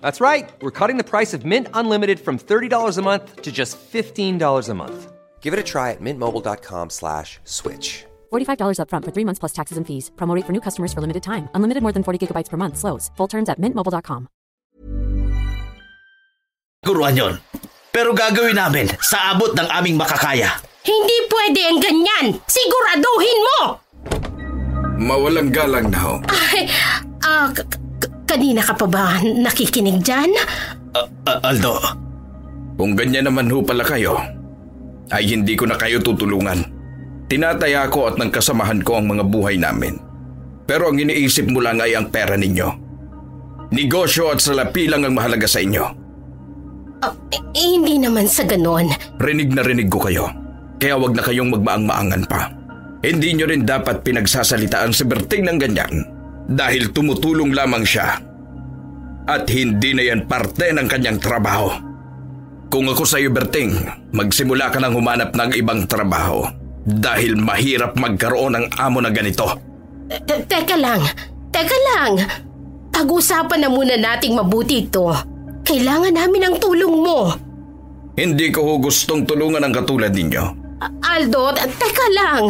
That's 0.00 0.20
right. 0.20 0.50
We're 0.60 0.70
cutting 0.70 0.98
the 0.98 1.08
price 1.08 1.32
of 1.32 1.46
Mint 1.46 1.68
Unlimited 1.72 2.20
from 2.20 2.36
$30 2.38 2.98
a 2.98 3.02
month 3.02 3.40
to 3.40 3.50
just 3.50 3.78
$15 3.80 4.68
a 4.68 4.74
month. 4.74 5.12
Give 5.40 5.54
it 5.54 5.58
a 5.58 5.64
try 5.64 5.92
at 5.92 6.00
mintmobile.com 6.04 6.90
slash 6.92 7.40
switch. 7.48 8.04
$45 8.28 8.76
upfront 8.84 9.04
for 9.06 9.12
three 9.14 9.24
months 9.24 9.40
plus 9.40 9.56
taxes 9.56 9.78
and 9.80 9.86
fees. 9.88 10.10
Promo 10.20 10.34
rate 10.36 10.44
for 10.44 10.52
new 10.52 10.60
customers 10.60 10.92
for 10.92 11.00
limited 11.00 11.22
time. 11.24 11.48
Unlimited 11.56 11.80
more 11.80 11.92
than 11.96 12.04
40 12.04 12.18
gigabytes 12.28 12.50
per 12.52 12.58
month. 12.60 12.76
Slows. 12.76 13.08
Full 13.16 13.28
terms 13.32 13.48
at 13.48 13.56
mintmobile.com. 13.56 14.28
Guruan 16.84 17.16
yon. 17.16 17.34
Pero 17.90 18.14
gagawin 18.14 18.54
namin 18.54 18.86
sa 19.02 19.34
abot 19.34 19.50
ng 19.56 19.66
aming 19.72 19.98
makakaya. 19.98 20.62
Hindi 20.86 21.16
pwede 21.26 21.60
ang 21.68 21.78
ganyan! 21.82 22.26
Siguraduhin 22.46 23.38
mo! 23.44 23.58
Mawalang 24.98 25.50
galang 25.50 25.90
na 25.90 25.98
ho. 25.98 26.14
Ay, 26.30 26.70
ah, 27.26 27.50
k- 27.52 27.66
k- 27.66 27.80
kanina 28.28 28.60
ka 28.60 28.76
pa 28.76 28.84
ba 28.84 29.04
nakikinig 29.24 30.04
dyan? 30.04 30.28
Ah, 30.92 31.40
Aldo, 31.48 31.80
Kung 32.76 32.94
ganyan 32.94 33.26
naman 33.26 33.48
ho 33.50 33.64
pala 33.64 33.82
kayo, 33.82 34.20
ay 35.10 35.24
hindi 35.32 35.56
ko 35.56 35.66
na 35.66 35.74
kayo 35.74 35.98
tutulungan. 35.98 36.62
Tinataya 37.26 37.88
ko 37.88 38.06
at 38.06 38.20
ng 38.20 38.30
kasamahan 38.30 38.84
ko 38.84 39.00
ang 39.00 39.10
mga 39.10 39.24
buhay 39.26 39.56
namin. 39.58 39.98
Pero 40.68 40.92
ang 40.92 41.00
iniisip 41.00 41.48
mo 41.48 41.64
lang 41.64 41.80
ay 41.80 41.96
ang 41.96 42.12
pera 42.12 42.36
ninyo. 42.36 42.68
Negosyo 43.72 44.32
at 44.32 44.40
salapi 44.40 44.86
lang 44.86 45.04
ang 45.04 45.16
mahalaga 45.16 45.48
sa 45.48 45.60
inyo. 45.60 45.84
Ah, 47.02 47.12
eh, 47.34 47.40
hindi 47.56 47.98
naman 47.98 48.28
sa 48.28 48.44
ganon. 48.44 48.92
Rinig 49.18 49.50
na 49.52 49.64
rinig 49.64 49.88
ko 49.88 49.98
kayo. 50.04 50.28
Kaya 50.78 50.94
wag 50.94 51.18
na 51.18 51.22
kayong 51.24 51.50
magmaang-maangan 51.52 52.24
pa. 52.30 52.52
Hindi 53.02 53.34
nyo 53.34 53.46
rin 53.50 53.66
dapat 53.66 54.06
pinagsasalitaan 54.06 54.94
si 54.94 55.02
Berting 55.02 55.46
ng 55.46 55.58
ganyan. 55.58 55.94
Dahil 56.48 56.88
tumutulong 56.90 57.52
lamang 57.52 57.84
siya. 57.84 58.16
At 59.28 59.44
hindi 59.52 59.92
na 59.92 60.02
yan 60.08 60.24
parte 60.24 60.72
ng 60.72 60.88
kanyang 60.88 61.20
trabaho. 61.20 61.68
Kung 62.68 62.88
ako 62.88 63.04
sa 63.04 63.20
iyo, 63.20 63.28
Berting, 63.28 63.76
magsimula 64.12 64.72
ka 64.72 64.80
nang 64.80 64.96
humanap 64.96 65.36
ng 65.36 65.52
ibang 65.56 65.84
trabaho. 65.84 66.48
Dahil 66.84 67.36
mahirap 67.36 68.00
magkaroon 68.00 68.56
ng 68.56 68.66
amo 68.80 69.04
na 69.04 69.12
ganito. 69.12 69.44
Te- 70.08 70.44
Teka 70.48 70.76
lang, 70.80 71.04
teka 71.52 71.76
lang. 71.92 72.16
Pag-usapan 72.88 73.60
na 73.60 73.68
muna 73.68 74.00
nating 74.00 74.32
mabuti 74.32 74.88
ito. 74.88 75.12
Kailangan 75.64 76.16
namin 76.16 76.48
ang 76.48 76.56
tulong 76.56 76.96
mo. 76.96 77.36
Hindi 78.16 78.48
ko 78.48 78.64
ho 78.64 78.72
gustong 78.80 79.28
tulungan 79.28 79.60
ang 79.60 79.76
katulad 79.76 80.10
ninyo. 80.10 80.44
Aldo, 81.04 81.52
te- 81.52 81.68
teka 81.76 82.06
lang. 82.10 82.44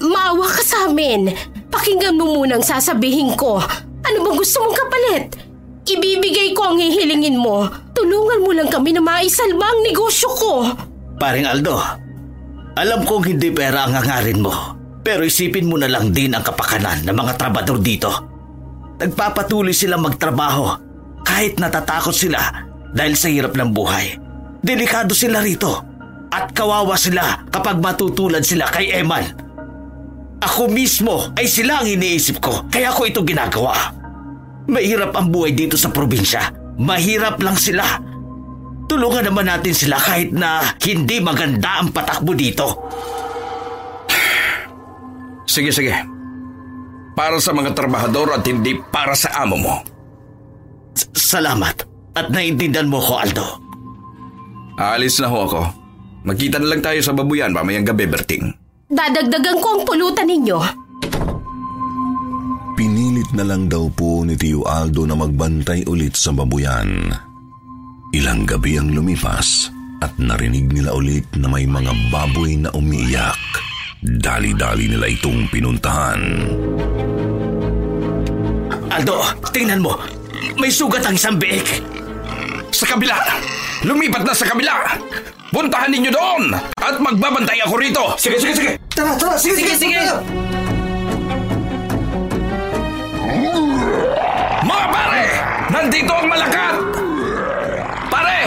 Maawa 0.00 0.46
ka 0.46 0.60
sa 0.60 0.78
amin. 0.88 1.32
Pakinggan 1.70 2.18
mo 2.18 2.42
muna 2.42 2.58
ang 2.58 2.66
sasabihin 2.66 3.38
ko. 3.38 3.62
Ano 4.02 4.16
bang 4.26 4.36
gusto 4.36 4.58
mong 4.60 4.76
kapalit? 4.76 5.24
Ibibigay 5.86 6.54
ko 6.54 6.74
ang 6.74 6.78
hihilingin 6.78 7.38
mo. 7.38 7.66
Tulungan 7.94 8.42
mo 8.42 8.50
lang 8.54 8.68
kami 8.70 8.94
na 8.94 9.02
maisalba 9.02 9.70
ang 9.70 9.80
negosyo 9.86 10.28
ko. 10.34 10.52
paring 11.20 11.46
Aldo, 11.46 11.76
alam 12.74 13.04
kong 13.04 13.28
hindi 13.28 13.52
pera 13.52 13.84
ang 13.86 13.92
hangarin 13.92 14.40
mo. 14.40 14.54
Pero 15.00 15.24
isipin 15.24 15.68
mo 15.68 15.80
na 15.80 15.88
lang 15.88 16.12
din 16.12 16.32
ang 16.36 16.44
kapakanan 16.44 17.08
ng 17.08 17.16
mga 17.16 17.32
trabador 17.40 17.80
dito. 17.80 18.10
Nagpapatuloy 19.00 19.72
silang 19.72 20.04
magtrabaho 20.04 20.76
kahit 21.24 21.56
natatakot 21.56 22.12
sila 22.12 22.40
dahil 22.92 23.16
sa 23.16 23.32
hirap 23.32 23.56
ng 23.56 23.72
buhay. 23.72 24.16
Delikado 24.60 25.16
sila 25.16 25.40
rito 25.40 25.72
at 26.28 26.52
kawawa 26.52 27.00
sila 27.00 27.48
kapag 27.48 27.80
matutulad 27.80 28.44
sila 28.44 28.68
kay 28.68 28.92
Eman. 28.92 29.49
Ako 30.40 30.72
mismo 30.72 31.28
ay 31.36 31.44
sila 31.44 31.84
ang 31.84 31.88
iniisip 31.88 32.40
ko 32.40 32.64
kaya 32.68 32.88
ko 32.90 33.04
ito 33.04 33.20
ginagawa. 33.20 33.92
Mahirap 34.70 35.12
ang 35.12 35.28
buhay 35.28 35.52
dito 35.52 35.76
sa 35.76 35.92
probinsya. 35.92 36.48
Mahirap 36.80 37.42
lang 37.42 37.58
sila. 37.58 37.84
Tulungan 38.86 39.28
naman 39.28 39.46
natin 39.46 39.74
sila 39.76 40.00
kahit 40.00 40.32
na 40.32 40.64
hindi 40.80 41.20
maganda 41.20 41.84
ang 41.84 41.92
patakbo 41.92 42.32
dito. 42.32 42.66
Sige, 45.44 45.74
sige. 45.74 45.92
Para 47.12 47.36
sa 47.42 47.50
mga 47.50 47.74
trabahador 47.74 48.32
at 48.32 48.46
hindi 48.46 48.78
para 48.78 49.12
sa 49.12 49.34
amo 49.42 49.58
mo. 49.58 49.76
S- 50.94 51.10
Salamat 51.36 51.84
at 52.14 52.30
naiintindihan 52.30 52.86
mo 52.86 53.02
ko, 53.02 53.18
Aldo. 53.18 53.46
Aalis 54.78 55.18
na 55.18 55.28
ho 55.28 55.44
ako. 55.44 55.62
Magkita 56.24 56.62
na 56.62 56.70
lang 56.70 56.80
tayo 56.80 57.02
sa 57.02 57.12
babuyan 57.12 57.50
mamayang 57.50 57.84
gabi, 57.84 58.06
Berting. 58.06 58.59
Dadagdagan 58.90 59.62
ko 59.62 59.68
ang 59.78 59.82
pulutan 59.86 60.26
ninyo. 60.26 60.58
Pinilit 62.74 63.30
na 63.38 63.46
lang 63.46 63.70
daw 63.70 63.86
po 63.94 64.26
ni 64.26 64.34
Tio 64.34 64.66
Aldo 64.66 65.06
na 65.06 65.14
magbantay 65.14 65.86
ulit 65.86 66.18
sa 66.18 66.34
babuyan. 66.34 67.06
Ilang 68.10 68.50
gabi 68.50 68.82
ang 68.82 68.90
lumipas 68.90 69.70
at 70.02 70.10
narinig 70.18 70.74
nila 70.74 70.90
ulit 70.90 71.22
na 71.38 71.46
may 71.46 71.70
mga 71.70 71.92
baboy 72.10 72.58
na 72.58 72.74
umiiyak. 72.74 73.38
Dali-dali 74.02 74.90
nila 74.90 75.06
itong 75.06 75.46
pinuntahan. 75.54 76.20
Aldo, 78.90 79.22
tingnan 79.54 79.86
mo. 79.86 79.94
May 80.58 80.74
sugat 80.74 81.06
ang 81.06 81.14
isang 81.14 81.38
biik. 81.38 81.78
Sa 82.74 82.90
kabila! 82.90 83.22
Lumipat 83.86 84.26
na 84.26 84.34
sa 84.34 84.50
kabila! 84.50 84.98
Puntahan 85.50 85.90
ninyo 85.90 86.14
doon! 86.14 86.54
At 86.78 87.02
magbabantay 87.02 87.58
ako 87.66 87.74
rito! 87.82 88.14
Sige, 88.14 88.38
sige, 88.38 88.54
sige! 88.54 88.70
Tara, 88.94 89.18
tara, 89.18 89.34
sige, 89.34 89.58
sige, 89.58 89.74
sige. 89.74 89.98
Mga 94.62 94.86
pare! 94.94 95.26
Nandito 95.74 96.12
ang 96.14 96.28
malakat! 96.30 96.74
Pare! 98.14 98.40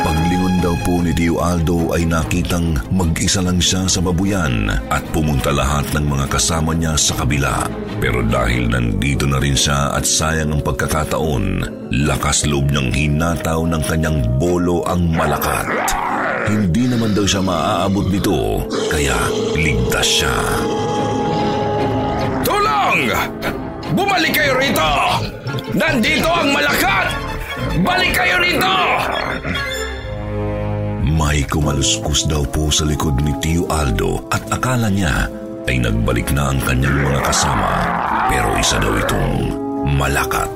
Paglingon 0.00 0.64
daw 0.64 0.72
po 0.80 1.04
ni 1.04 1.12
Tio 1.12 1.44
Aldo 1.44 1.92
ay 1.92 2.08
nakitang 2.08 2.80
mag-isa 2.88 3.44
lang 3.44 3.60
siya 3.60 3.84
sa 3.84 4.00
babuyan 4.00 4.72
at 4.88 5.04
pumunta 5.12 5.52
lahat 5.52 5.84
ng 5.92 6.08
mga 6.08 6.24
kasama 6.32 6.72
niya 6.72 6.96
sa 6.96 7.20
kabila. 7.20 7.68
Pero 8.00 8.24
dahil 8.24 8.72
nandito 8.72 9.28
na 9.28 9.36
rin 9.36 9.52
siya 9.52 9.92
at 9.92 10.08
sayang 10.08 10.56
ang 10.56 10.64
pagkakataon, 10.64 11.44
lakas 12.08 12.48
loob 12.48 12.72
niyang 12.72 12.88
hinataw 12.88 13.60
ng 13.68 13.82
kanyang 13.84 14.24
bolo 14.40 14.80
ang 14.88 15.04
malakat. 15.12 15.68
Hindi 16.48 16.88
naman 16.88 17.12
daw 17.12 17.28
siya 17.28 17.44
maaabot 17.44 18.08
nito, 18.08 18.64
kaya 18.88 19.20
ligtas 19.52 20.08
siya. 20.08 20.32
Tulong! 22.40 23.12
Bumalik 23.92 24.32
kayo 24.32 24.56
rito! 24.56 24.90
Nandito 25.76 26.28
ang 26.32 26.56
malakat! 26.56 27.06
Balik 27.84 28.12
kayo 28.16 28.36
rito! 28.40 28.74
May 31.04 31.44
kumaluskus 31.44 32.24
daw 32.24 32.48
po 32.48 32.72
sa 32.72 32.88
likod 32.88 33.20
ni 33.20 33.36
Tio 33.44 33.68
Aldo 33.68 34.24
at 34.32 34.40
akala 34.48 34.88
niya 34.88 35.28
ay 35.70 35.78
nagbalik 35.78 36.26
na 36.34 36.50
ang 36.50 36.58
kanyang 36.66 36.98
mga 36.98 37.20
kasama. 37.22 37.70
Pero 38.26 38.58
isa 38.58 38.82
daw 38.82 38.90
itong 38.98 39.34
malakat. 39.94 40.50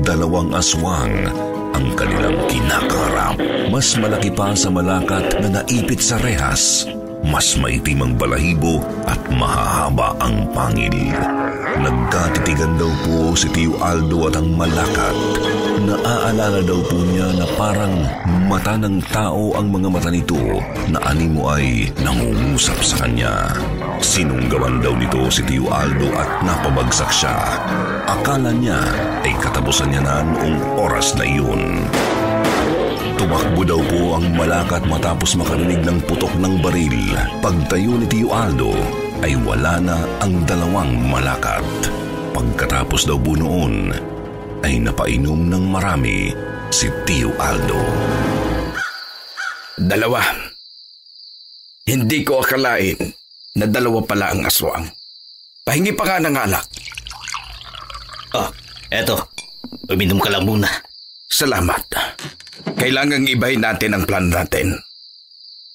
Dalawang 0.00 0.48
aswang 0.56 1.28
ang 1.76 1.86
kanilang 1.92 2.40
kinakaharap. 2.48 3.36
Mas 3.68 3.92
malaki 4.00 4.32
pa 4.32 4.56
sa 4.56 4.72
malakat 4.72 5.44
na 5.44 5.60
naipit 5.60 6.00
sa 6.00 6.16
rehas. 6.24 6.88
Mas 7.20 7.52
maitim 7.60 8.00
ang 8.00 8.16
balahibo 8.16 8.80
at 9.04 9.20
mahahaba 9.28 10.16
ang 10.24 10.48
pangil. 10.56 11.12
Nagkatitigan 11.84 12.80
daw 12.80 12.92
po 13.04 13.36
si 13.36 13.52
Tio 13.52 13.76
Aldo 13.84 14.32
at 14.32 14.40
ang 14.40 14.56
malakat. 14.56 15.16
Naaalala 15.74 16.62
daw 16.62 16.78
po 16.86 17.02
niya 17.02 17.34
na 17.34 17.46
parang 17.58 18.06
mata 18.46 18.78
ng 18.78 19.02
tao 19.10 19.58
ang 19.58 19.74
mga 19.74 19.90
mata 19.90 20.06
nito 20.06 20.38
na 20.86 21.02
animo 21.02 21.50
ay 21.50 21.90
nangungusap 21.98 22.78
sa 22.78 23.02
kanya. 23.02 23.58
Sinunggawan 23.98 24.78
daw 24.78 24.94
nito 24.94 25.26
si 25.34 25.42
Tio 25.42 25.66
Aldo 25.74 26.14
at 26.14 26.46
napabagsak 26.46 27.10
siya. 27.10 27.34
Akala 28.06 28.54
niya 28.54 28.78
ay 29.26 29.34
katapusan 29.42 29.90
niya 29.90 30.06
na 30.06 30.22
noong 30.22 30.78
oras 30.78 31.10
na 31.18 31.26
iyon. 31.26 31.82
Tumakbo 33.18 33.66
daw 33.66 33.82
po 33.90 34.22
ang 34.22 34.30
malakat 34.30 34.86
matapos 34.86 35.34
makarinig 35.34 35.82
ng 35.82 35.98
putok 36.06 36.30
ng 36.38 36.54
baril. 36.62 37.18
Pagtayo 37.42 37.98
ni 37.98 38.06
Tio 38.06 38.30
Aldo 38.30 38.78
ay 39.26 39.34
wala 39.42 39.82
na 39.82 39.98
ang 40.22 40.38
dalawang 40.46 40.94
malakat. 41.10 41.66
Pagkatapos 42.30 43.10
daw 43.10 43.18
po 43.18 43.34
noon 43.34 44.13
ay 44.64 44.80
napainom 44.80 45.44
ng 45.44 45.64
marami 45.68 46.32
si 46.72 46.88
Tio 47.04 47.36
Aldo. 47.36 47.84
Dalawa. 49.76 50.24
Hindi 51.84 52.24
ko 52.24 52.40
akalain 52.40 52.96
na 53.60 53.68
dalawa 53.68 54.00
pala 54.08 54.32
ang 54.32 54.48
aswang. 54.48 54.88
Pahingi 55.68 55.92
pa 55.92 56.08
nga 56.08 56.16
ng 56.16 56.32
alak. 56.32 56.64
Oh, 58.40 58.48
eto. 58.88 59.28
Uminom 59.92 60.16
ka 60.16 60.32
lang 60.32 60.48
muna. 60.48 60.72
Salamat. 61.28 61.84
Kailangang 62.80 63.28
ibahin 63.28 63.60
natin 63.60 63.92
ang 63.92 64.08
plan 64.08 64.32
natin. 64.32 64.80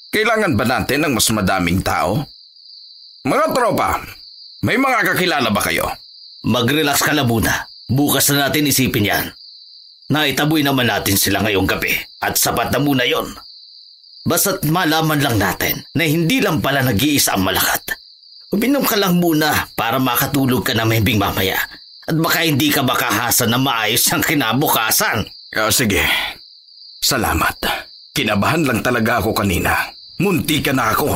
Kailangan 0.09 0.57
ba 0.57 0.65
natin 0.65 1.05
ng 1.05 1.13
mas 1.13 1.29
madaming 1.29 1.85
tao? 1.85 2.25
Mga 3.21 3.53
tropa, 3.53 4.01
may 4.65 4.81
mga 4.81 5.13
kakilala 5.13 5.53
ba 5.53 5.61
kayo? 5.61 5.85
Mag-relax 6.41 7.05
ka 7.05 7.13
na 7.13 7.21
muna. 7.21 7.68
Bukas 7.89 8.29
na 8.29 8.45
natin 8.45 8.69
isipin 8.69 9.09
yan. 9.09 9.25
Naitaboy 10.13 10.61
naman 10.61 10.85
natin 10.85 11.17
sila 11.17 11.41
ngayong 11.41 11.65
gabi 11.65 11.89
at 12.21 12.37
sapat 12.37 12.69
na 12.69 12.77
muna 12.77 13.01
yon. 13.01 13.33
Basta't 14.29 14.61
malaman 14.69 15.17
lang 15.17 15.41
natin 15.41 15.81
na 15.97 16.05
hindi 16.05 16.37
lang 16.37 16.61
pala 16.61 16.85
nag-iisa 16.85 17.33
ang 17.33 17.49
malakat. 17.49 17.97
Uminom 18.53 18.85
ka 18.85 18.93
lang 18.93 19.17
muna 19.17 19.73
para 19.73 19.97
makatulog 19.97 20.61
ka 20.61 20.77
na 20.77 20.85
mahimbing 20.85 21.17
mamaya 21.17 21.57
at 22.05 22.13
baka 22.13 22.45
hindi 22.45 22.69
ka 22.69 22.85
makahasa 22.85 23.49
na 23.49 23.57
maayos 23.57 24.05
ang 24.13 24.21
kinabukasan. 24.21 25.25
Ah, 25.57 25.73
sige. 25.73 26.05
Salamat. 27.01 27.57
Kinabahan 28.13 28.69
lang 28.69 28.85
talaga 28.85 29.21
ako 29.21 29.33
kanina. 29.33 29.73
Munti 30.21 30.61
ka 30.61 30.73
na 30.77 30.93
ako. 30.93 31.09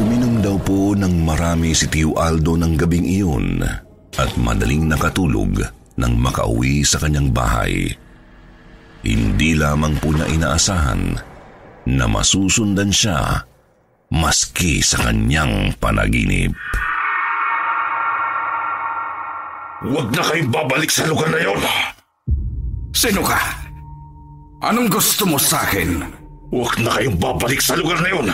Uminom 0.00 0.40
daw 0.40 0.56
po 0.64 0.96
ng 0.96 1.12
marami 1.24 1.76
si 1.76 1.88
Tio 1.92 2.16
Aldo 2.16 2.56
ng 2.56 2.72
gabing 2.72 3.04
iyon 3.04 3.83
at 4.18 4.30
madaling 4.38 4.86
nakatulog 4.86 5.58
nang 5.98 6.14
makauwi 6.18 6.82
sa 6.86 7.02
kanyang 7.02 7.30
bahay. 7.30 7.90
Hindi 9.04 9.52
lamang 9.58 10.00
po 10.00 10.14
niya 10.14 10.26
inaasahan 10.32 11.02
na 11.84 12.04
masusundan 12.08 12.88
siya 12.88 13.44
maski 14.08 14.80
sa 14.80 15.04
kanyang 15.04 15.76
panaginip. 15.76 16.54
Huwag 19.84 20.08
na 20.16 20.22
kayong 20.24 20.48
babalik 20.48 20.88
sa 20.88 21.04
lugar 21.04 21.28
na 21.28 21.40
yon. 21.44 21.60
Sino 22.96 23.20
ka? 23.20 23.36
Anong 24.64 24.88
gusto 24.88 25.28
mo 25.28 25.36
sa 25.36 25.60
akin? 25.68 26.00
Huwag 26.48 26.80
na 26.80 26.96
kayong 26.96 27.20
babalik 27.20 27.60
sa 27.60 27.76
lugar 27.76 28.00
na 28.00 28.08
yon. 28.08 28.28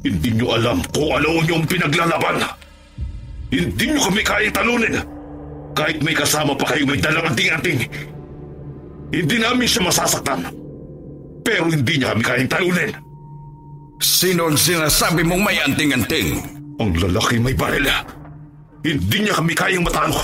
Hindi 0.00 0.32
nyo 0.32 0.56
alam 0.56 0.80
kung 0.94 1.12
ano 1.12 1.44
yung 1.44 1.68
pinaglalaban. 1.68 2.40
Hindi 3.50 3.84
nyo 3.94 4.00
kami 4.10 4.22
kayang 4.26 4.56
talunin. 4.56 4.94
Kahit 5.76 5.98
may 6.02 6.16
kasama 6.16 6.56
pa 6.56 6.72
kayo 6.74 6.88
may 6.88 6.98
dalang 6.98 7.30
anting-anting. 7.30 7.78
Hindi 9.14 9.36
namin 9.38 9.68
siya 9.68 9.86
masasaktan. 9.86 10.50
Pero 11.46 11.70
hindi 11.70 12.00
niya 12.00 12.16
kami 12.16 12.22
kayang 12.26 12.50
talunin. 12.50 12.90
Sino 14.02 14.50
ang 14.50 14.58
sinasabi 14.58 15.22
mong 15.22 15.42
may 15.46 15.56
anting-anting? 15.62 16.42
Ang 16.82 16.90
lalaki 16.98 17.38
may 17.38 17.54
baril. 17.54 17.86
Hindi 18.82 19.16
niya 19.22 19.38
kami 19.38 19.54
kayang 19.54 19.86
matalo. 19.86 20.18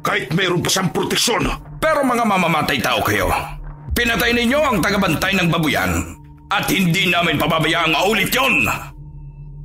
Kahit 0.00 0.32
mayroon 0.32 0.64
pa 0.64 0.70
siyang 0.72 0.90
proteksyon. 0.90 1.44
Pero 1.78 2.00
mga 2.00 2.24
mamamatay 2.24 2.80
tao 2.80 3.00
kayo. 3.04 3.28
Pinatay 3.94 4.32
ninyo 4.34 4.58
ang 4.58 4.78
tagabantay 4.80 5.36
ng 5.36 5.48
babuyan 5.52 5.92
at 6.50 6.66
hindi 6.66 7.06
namin 7.12 7.38
pababayaang 7.38 7.92
maulit 7.94 8.32
yon. 8.34 8.66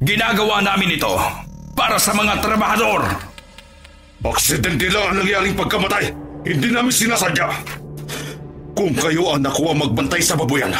Ginagawa 0.06 0.62
namin 0.62 0.96
ito 0.96 1.18
para 1.80 1.96
sa 1.96 2.12
mga 2.12 2.44
trabahador. 2.44 3.08
Aksidente 4.20 4.92
lang 4.92 5.15
ang 5.15 5.24
nangyaring 5.24 5.56
pagkamatay. 5.56 6.12
Hindi 6.44 6.76
namin 6.76 6.92
sinasadya. 6.92 7.48
Kung 8.76 8.92
kayo 9.00 9.32
ang 9.32 9.48
nakuha 9.48 9.72
magbantay 9.72 10.20
sa 10.20 10.36
babuyan, 10.36 10.76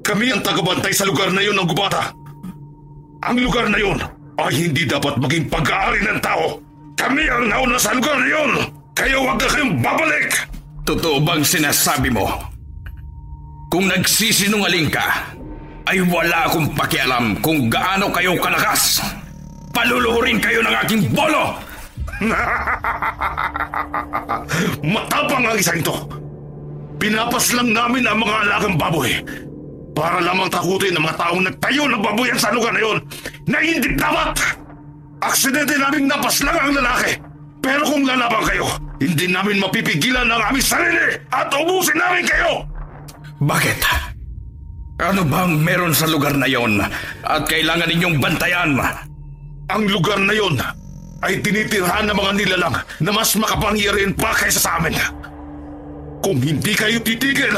kami 0.00 0.32
ang 0.32 0.40
tagabantay 0.40 0.96
sa 0.96 1.04
lugar 1.04 1.28
na 1.28 1.44
yon 1.44 1.60
ng 1.60 1.68
gubata. 1.68 2.08
Ang 3.28 3.36
lugar 3.44 3.68
na 3.68 3.76
yon 3.76 4.00
ay 4.40 4.52
hindi 4.56 4.88
dapat 4.88 5.20
maging 5.20 5.52
pag-aari 5.52 6.00
ng 6.00 6.20
tao. 6.24 6.56
Kami 6.96 7.28
ang 7.28 7.44
nauna 7.52 7.76
sa 7.76 7.92
lugar 7.92 8.16
na 8.16 8.28
yon. 8.32 8.52
Kaya 8.96 9.20
huwag 9.20 9.36
na 9.36 9.48
kayong 9.52 9.74
babalik! 9.84 10.30
Totoo 10.88 11.20
bang 11.20 11.44
sinasabi 11.44 12.08
mo? 12.08 12.24
Kung 13.68 13.84
nagsisinungaling 13.92 14.88
ka, 14.88 15.36
ay 15.84 16.00
wala 16.00 16.48
akong 16.48 16.72
pakialam 16.72 17.36
kung 17.44 17.68
gaano 17.68 18.08
kayo 18.08 18.40
kalakas. 18.40 19.04
Paluluhurin 19.78 20.42
kayo 20.42 20.58
ng 20.66 20.74
aking 20.82 21.02
bolo! 21.14 21.54
Matapang 24.82 25.46
ang 25.46 25.54
isang 25.54 25.78
ito. 25.78 25.94
Pinapas 26.98 27.54
lang 27.54 27.70
namin 27.70 28.02
ang 28.02 28.18
mga 28.18 28.36
alagang 28.42 28.74
baboy 28.74 29.22
para 29.94 30.18
lamang 30.18 30.50
takutin 30.50 30.98
ang 30.98 31.06
mga 31.06 31.14
taong 31.22 31.46
nagtayo 31.46 31.86
ng 31.86 32.02
baboyan 32.02 32.34
sa 32.34 32.50
lugar 32.50 32.74
na 32.74 32.82
yon 32.82 32.98
na 33.46 33.62
hindi 33.62 33.94
dapat. 33.94 34.34
Aksidente 35.22 35.78
naming 35.78 36.10
napas 36.10 36.42
lang 36.42 36.58
ang 36.58 36.74
lalaki. 36.74 37.14
Pero 37.62 37.86
kung 37.86 38.02
lalaban 38.02 38.42
kayo, 38.50 38.66
hindi 38.98 39.30
namin 39.30 39.62
mapipigilan 39.62 40.26
ang 40.26 40.42
aming 40.50 40.66
sarili 40.66 41.22
at 41.30 41.54
ubusin 41.54 42.02
namin 42.02 42.26
kayo! 42.26 42.66
Bakit? 43.38 43.78
Ano 45.06 45.22
bang 45.22 45.54
meron 45.62 45.94
sa 45.94 46.10
lugar 46.10 46.34
na 46.34 46.50
yon 46.50 46.82
at 47.22 47.46
kailangan 47.46 47.86
ninyong 47.86 48.18
bantayan? 48.18 48.74
Ang 49.68 49.82
lugar 49.88 50.16
na 50.16 50.32
yon 50.32 50.56
ay 51.20 51.44
tinitirhan 51.44 52.08
ng 52.08 52.16
mga 52.16 52.32
nilalang 52.40 52.76
na 53.04 53.10
mas 53.10 53.34
makapangyarihan 53.36 54.14
pa 54.14 54.32
kaysa 54.32 54.60
sa 54.62 54.80
amin. 54.80 54.96
Kung 56.24 56.38
hindi 56.40 56.72
kayo 56.72 56.96
titigil, 57.04 57.52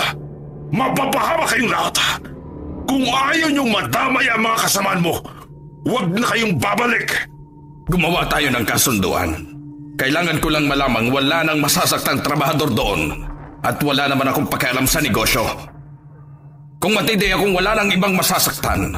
mapapahawa 0.75 1.45
kayong 1.47 1.71
lahat. 1.71 1.97
Kung 2.89 3.07
ayaw 3.07 3.49
niyong 3.55 3.71
madamay 3.71 4.27
ang 4.27 4.43
mga 4.43 4.59
kasamaan 4.67 5.01
mo, 5.05 5.15
huwag 5.87 6.11
na 6.11 6.27
kayong 6.27 6.55
babalik. 6.59 7.09
Gumawa 7.87 8.27
tayo 8.27 8.49
ng 8.51 8.65
kasunduan. 8.67 9.31
Kailangan 10.01 10.41
ko 10.41 10.49
lang 10.49 10.67
malamang 10.67 11.13
wala 11.13 11.45
nang 11.45 11.61
masasaktang 11.61 12.25
trabahador 12.25 12.73
doon 12.73 13.13
at 13.61 13.77
wala 13.85 14.09
naman 14.09 14.33
akong 14.33 14.49
pakialam 14.49 14.89
sa 14.89 14.99
negosyo. 15.05 15.45
Kung 16.81 16.97
matindi 16.97 17.29
akong 17.29 17.53
wala 17.53 17.77
nang 17.77 17.93
ibang 17.93 18.17
masasaktan, 18.17 18.97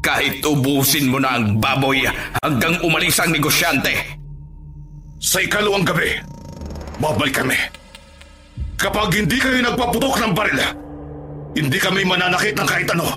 kahit 0.00 0.40
ubusin 0.44 1.12
mo 1.12 1.20
na 1.20 1.36
ang 1.36 1.60
baboy 1.60 2.08
hanggang 2.40 2.80
umalis 2.80 3.20
ang 3.20 3.30
negosyante. 3.32 3.92
Sa 5.20 5.44
ikalawang 5.44 5.84
gabi, 5.84 6.16
babalik 6.96 7.36
kami. 7.44 7.56
Kapag 8.80 9.12
hindi 9.12 9.36
kayo 9.36 9.60
nagpaputok 9.60 10.24
ng 10.24 10.32
baril, 10.32 10.60
hindi 11.52 11.76
kami 11.76 12.08
mananakit 12.08 12.56
ng 12.56 12.68
kahit 12.68 12.88
ano. 12.96 13.08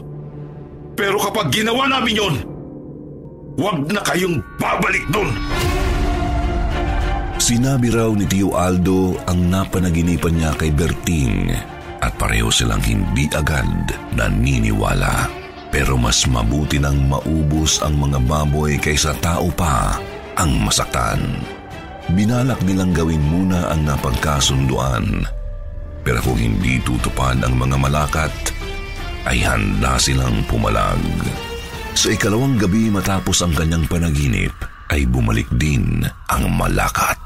Pero 0.93 1.15
kapag 1.23 1.55
ginawa 1.55 1.87
namin 1.87 2.19
yon, 2.19 2.35
huwag 3.55 3.87
na 3.87 4.03
kayong 4.03 4.43
babalik 4.59 5.07
doon. 5.07 5.31
Sinabi 7.39 7.91
raw 7.91 8.11
ni 8.11 8.27
Tio 8.27 8.55
Aldo 8.55 9.19
ang 9.27 9.51
napanaginipan 9.51 10.35
niya 10.35 10.51
kay 10.55 10.71
Berting 10.71 11.51
at 12.03 12.11
pareho 12.19 12.51
silang 12.51 12.83
hindi 12.83 13.27
agad 13.31 13.67
naniniwala. 14.15 15.42
Pero 15.73 15.97
mas 15.97 16.21
mabuti 16.29 16.77
nang 16.77 17.09
maubos 17.09 17.81
ang 17.81 17.97
mga 17.97 18.21
baboy 18.29 18.77
kaysa 18.77 19.17
tao 19.17 19.49
pa 19.49 19.97
ang 20.37 20.61
masaktan. 20.61 21.41
Binalak 22.13 22.61
nilang 22.61 22.93
gawin 22.93 23.25
muna 23.25 23.73
ang 23.73 23.81
napagkasunduan. 23.81 25.25
Pero 26.05 26.21
kung 26.21 26.37
hindi 26.37 26.77
tutupad 26.85 27.41
ang 27.41 27.57
mga 27.57 27.81
malakat, 27.81 28.53
ay 29.25 29.41
handa 29.41 29.97
silang 29.97 30.45
pumalag. 30.45 31.01
Sa 31.97 32.13
ikalawang 32.13 32.61
gabi 32.61 32.93
matapos 32.93 33.41
ang 33.41 33.57
kanyang 33.57 33.89
panaginip, 33.89 34.53
ay 34.93 35.09
bumalik 35.09 35.49
din 35.57 36.05
ang 36.29 36.53
malakat. 36.53 37.17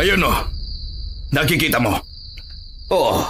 Ayun 0.00 0.24
o, 0.24 0.32
nakikita 1.28 1.76
mo. 1.76 1.92
Oo, 2.88 3.20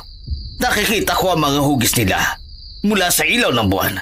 nakikita 0.62 1.18
ko 1.18 1.34
ang 1.34 1.42
mga 1.42 1.58
hugis 1.66 1.98
nila 1.98 2.39
mula 2.84 3.12
sa 3.12 3.24
ilaw 3.26 3.52
ng 3.52 3.68
buwan. 3.68 3.94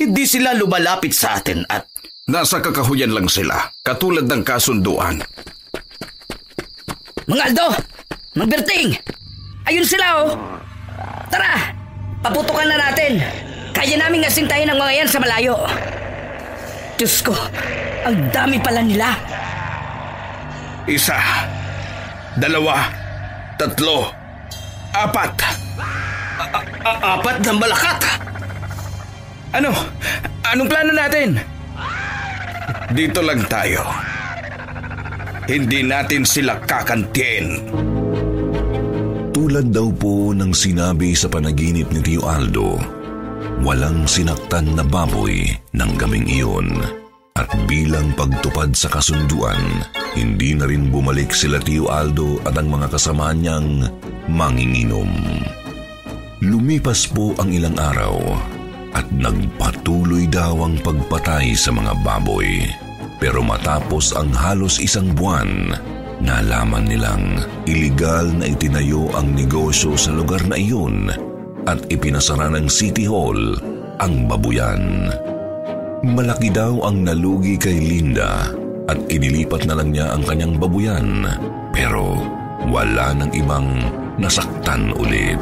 Hindi 0.00 0.24
sila 0.24 0.56
lumalapit 0.56 1.12
sa 1.12 1.38
atin 1.38 1.64
at 1.68 1.90
Nasa 2.30 2.62
kakahuyan 2.62 3.10
lang 3.10 3.26
sila, 3.26 3.58
katulad 3.82 4.22
ng 4.30 4.46
kasunduan. 4.46 5.18
Mga 7.26 7.42
Aldo! 7.50 7.74
Magberting! 8.38 8.94
Ayun 9.66 9.82
sila 9.82 10.06
oh! 10.22 10.38
Tara! 11.26 11.74
Paputukan 12.22 12.70
na 12.70 12.78
natin! 12.78 13.18
Kaya 13.74 13.98
namin 13.98 14.22
asintayin 14.22 14.70
ang 14.70 14.78
mga 14.78 15.02
yan 15.02 15.10
sa 15.10 15.18
malayo. 15.18 15.58
Diyos 16.94 17.18
ko, 17.18 17.34
ang 18.06 18.30
dami 18.30 18.62
pala 18.62 18.86
nila. 18.86 19.10
Isa, 20.86 21.18
dalawa, 22.38 22.94
tatlo, 23.58 24.06
apat. 24.94 25.34
a- 25.42 25.69
apat 26.84 27.36
na 27.44 27.52
malakat. 27.52 28.00
Ano? 29.50 29.70
Anong 30.46 30.68
plano 30.70 30.92
natin? 30.94 31.28
Dito 32.90 33.20
lang 33.22 33.44
tayo. 33.46 33.82
Hindi 35.50 35.82
natin 35.82 36.22
sila 36.22 36.58
kakantiin. 36.62 37.46
Tulad 39.34 39.74
daw 39.74 39.90
po 39.94 40.30
ng 40.30 40.54
sinabi 40.54 41.10
sa 41.14 41.26
panaginip 41.26 41.90
ni 41.90 42.00
Tio 42.02 42.22
Aldo, 42.22 42.78
walang 43.66 44.06
sinaktan 44.06 44.78
na 44.78 44.86
baboy 44.86 45.50
ng 45.74 45.90
gaming 45.98 46.26
iyon. 46.30 46.70
At 47.34 47.50
bilang 47.66 48.14
pagtupad 48.14 48.74
sa 48.74 48.90
kasunduan, 48.92 49.58
hindi 50.14 50.54
na 50.54 50.68
rin 50.70 50.90
bumalik 50.92 51.34
sila 51.34 51.58
Tio 51.62 51.90
Aldo 51.90 52.42
at 52.46 52.54
ang 52.58 52.68
mga 52.70 52.90
kasama 52.94 53.34
niyang 53.34 53.86
manginginom. 54.30 55.08
Lumipas 56.40 57.04
po 57.04 57.36
ang 57.36 57.52
ilang 57.52 57.76
araw 57.76 58.16
at 58.96 59.04
nagpatuloy 59.12 60.24
daw 60.24 60.64
ang 60.64 60.80
pagpatay 60.80 61.52
sa 61.52 61.68
mga 61.68 61.92
baboy. 62.00 62.64
Pero 63.20 63.44
matapos 63.44 64.16
ang 64.16 64.32
halos 64.32 64.80
isang 64.80 65.12
buwan, 65.12 65.76
nalaman 66.24 66.88
nilang 66.88 67.44
iligal 67.68 68.24
na 68.32 68.48
itinayo 68.48 69.12
ang 69.12 69.36
negosyo 69.36 70.00
sa 70.00 70.16
lugar 70.16 70.40
na 70.48 70.56
iyon 70.56 71.12
at 71.68 71.84
ipinasara 71.92 72.48
ng 72.56 72.72
City 72.72 73.04
Hall 73.04 73.60
ang 74.00 74.24
babuyan. 74.24 75.12
Malaki 76.00 76.48
daw 76.48 76.88
ang 76.88 77.04
nalugi 77.04 77.60
kay 77.60 77.76
Linda 77.76 78.48
at 78.88 78.96
inilipat 79.12 79.68
na 79.68 79.76
lang 79.76 79.92
niya 79.92 80.16
ang 80.16 80.24
kanyang 80.24 80.56
babuyan 80.56 81.20
pero 81.76 82.16
wala 82.64 83.12
ng 83.12 83.28
ibang 83.36 83.68
nasaktan 84.20 84.92
ulit. 84.92 85.40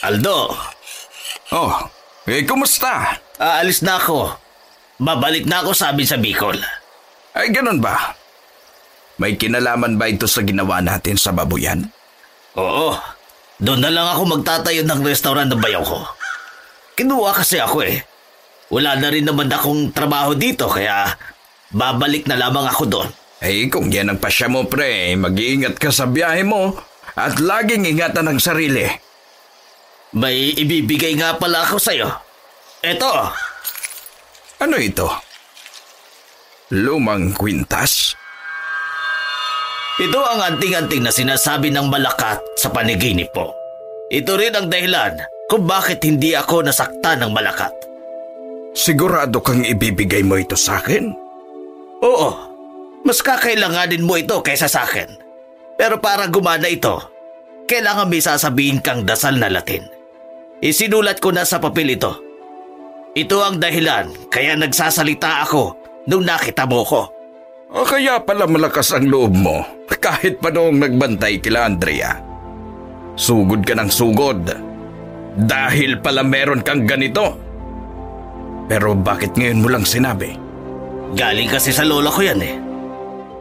Aldo, 0.00 0.54
Oh, 1.50 1.74
eh 2.30 2.46
kumusta? 2.46 3.18
aalis 3.34 3.82
na 3.82 3.98
ako. 3.98 4.38
Babalik 5.02 5.50
na 5.50 5.66
ako 5.66 5.74
sa 5.74 5.90
amin 5.90 6.06
sa 6.06 6.14
Bicol. 6.14 6.54
Ay 7.34 7.50
ganun 7.50 7.82
ba? 7.82 8.14
May 9.18 9.34
kinalaman 9.34 9.98
ba 9.98 10.06
ito 10.06 10.30
sa 10.30 10.46
ginawa 10.46 10.78
natin 10.78 11.18
sa 11.18 11.34
babuyan? 11.34 11.90
Oo, 12.54 12.94
doon 13.58 13.82
na 13.82 13.90
lang 13.90 14.06
ako 14.06 14.38
magtatayo 14.38 14.86
ng 14.86 15.02
restaurant 15.02 15.50
ng 15.50 15.58
bayaw 15.58 15.82
ko. 15.82 16.00
Kinuha 16.94 17.34
kasi 17.34 17.58
ako 17.58 17.82
eh. 17.82 18.04
Wala 18.70 18.94
na 18.94 19.10
rin 19.10 19.26
naman 19.26 19.50
akong 19.50 19.90
trabaho 19.90 20.30
dito 20.32 20.70
kaya 20.70 21.10
babalik 21.74 22.30
na 22.30 22.38
lamang 22.38 22.70
ako 22.70 22.84
doon. 22.86 23.10
Eh 23.40 23.72
kung 23.72 23.88
yan 23.88 24.12
ang 24.12 24.20
pasya 24.20 24.52
mo 24.52 24.68
pre, 24.68 25.16
mag-iingat 25.16 25.80
ka 25.80 25.88
sa 25.88 26.04
biyahe 26.04 26.44
mo 26.44 26.76
at 27.16 27.40
laging 27.40 27.88
ingatan 27.88 28.28
ang 28.28 28.36
sarili. 28.36 28.84
May 30.12 30.52
ibibigay 30.52 31.16
nga 31.16 31.40
pala 31.40 31.64
ako 31.64 31.80
sa'yo. 31.80 32.08
Eto, 32.84 33.08
Ano 34.60 34.76
ito? 34.76 35.08
Lumang 36.70 37.32
kwintas? 37.32 38.12
ito 40.00 40.16
ang 40.16 40.40
anting-anting 40.40 41.04
na 41.04 41.12
sinasabi 41.12 41.68
ng 41.68 41.92
malakat 41.92 42.40
sa 42.56 42.72
paniginip 42.72 43.36
po. 43.36 43.52
Ito 44.08 44.32
rin 44.40 44.56
ang 44.56 44.72
dahilan 44.72 45.20
kung 45.44 45.68
bakit 45.68 46.00
hindi 46.08 46.32
ako 46.32 46.64
nasaktan 46.64 47.20
ng 47.20 47.32
malakat. 47.36 47.68
Sigurado 48.72 49.44
kang 49.44 49.60
ibibigay 49.60 50.24
mo 50.24 50.40
ito 50.40 50.56
sa 50.56 50.80
akin? 50.80 51.12
Oo, 52.00 52.49
mas 53.04 53.24
kakailanganin 53.24 54.04
mo 54.04 54.16
ito 54.16 54.40
kaysa 54.44 54.68
sa 54.68 54.84
akin. 54.84 55.08
Pero 55.80 55.98
para 55.98 56.28
gumana 56.28 56.68
ito, 56.68 57.00
kailangan 57.64 58.10
may 58.10 58.20
sasabihin 58.20 58.84
kang 58.84 59.08
dasal 59.08 59.40
na 59.40 59.48
Latin. 59.48 59.88
Isinulat 60.60 61.24
ko 61.24 61.32
na 61.32 61.48
sa 61.48 61.56
papel 61.56 61.96
ito. 61.96 62.12
Ito 63.16 63.36
ang 63.40 63.56
dahilan 63.56 64.28
kaya 64.28 64.54
nagsasalita 64.54 65.48
ako 65.48 65.74
nung 66.04 66.28
nakita 66.28 66.68
mo 66.68 66.84
ko. 66.84 67.02
O 67.70 67.86
kaya 67.86 68.20
pala 68.20 68.44
malakas 68.50 68.92
ang 68.92 69.08
loob 69.08 69.32
mo 69.32 69.64
kahit 70.00 70.40
pa 70.40 70.52
noong 70.52 70.80
nagbantay 70.80 71.38
kila 71.40 71.68
Andrea. 71.68 72.18
Sugod 73.16 73.62
ka 73.64 73.76
ng 73.76 73.92
sugod. 73.92 74.42
Dahil 75.36 76.00
pala 76.02 76.26
meron 76.26 76.64
kang 76.64 76.88
ganito. 76.88 77.36
Pero 78.66 78.96
bakit 78.96 79.36
ngayon 79.36 79.62
mo 79.62 79.68
lang 79.70 79.84
sinabi? 79.84 80.34
Galing 81.14 81.50
kasi 81.50 81.74
sa 81.74 81.82
lola 81.86 82.10
ko 82.10 82.22
yan 82.22 82.40
eh. 82.42 82.69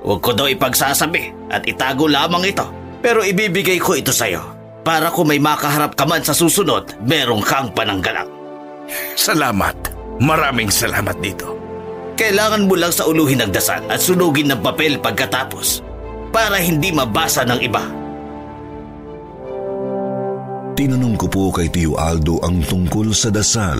Huwag 0.03 0.19
ko 0.23 0.31
daw 0.31 0.47
ipagsasabi 0.47 1.51
at 1.51 1.67
itago 1.67 2.07
lamang 2.07 2.47
ito. 2.47 2.65
Pero 2.99 3.23
ibibigay 3.23 3.79
ko 3.79 3.95
ito 3.95 4.11
sa'yo. 4.11 4.43
Para 4.83 5.11
kung 5.11 5.27
may 5.27 5.39
makaharap 5.39 5.95
ka 5.95 6.07
man 6.07 6.23
sa 6.23 6.31
susunod, 6.31 6.95
merong 7.03 7.43
kang 7.43 7.69
pananggalang. 7.75 8.27
Salamat. 9.15 9.75
Maraming 10.19 10.67
salamat 10.67 11.15
dito. 11.23 11.55
Kailangan 12.19 12.67
mo 12.67 12.75
lang 12.75 12.91
sa 12.91 13.07
uluhin 13.07 13.39
ng 13.39 13.51
dasal 13.55 13.79
at 13.87 14.03
sunugin 14.03 14.51
ng 14.51 14.59
papel 14.59 14.99
pagkatapos 14.99 15.79
para 16.35 16.59
hindi 16.59 16.91
mabasa 16.91 17.47
ng 17.47 17.59
iba. 17.63 17.83
Tinanong 20.75 21.15
ko 21.15 21.27
po 21.27 21.43
kay 21.51 21.71
Tio 21.71 21.95
Aldo 21.99 22.39
ang 22.43 22.63
tungkol 22.63 23.11
sa 23.11 23.31
dasal, 23.31 23.79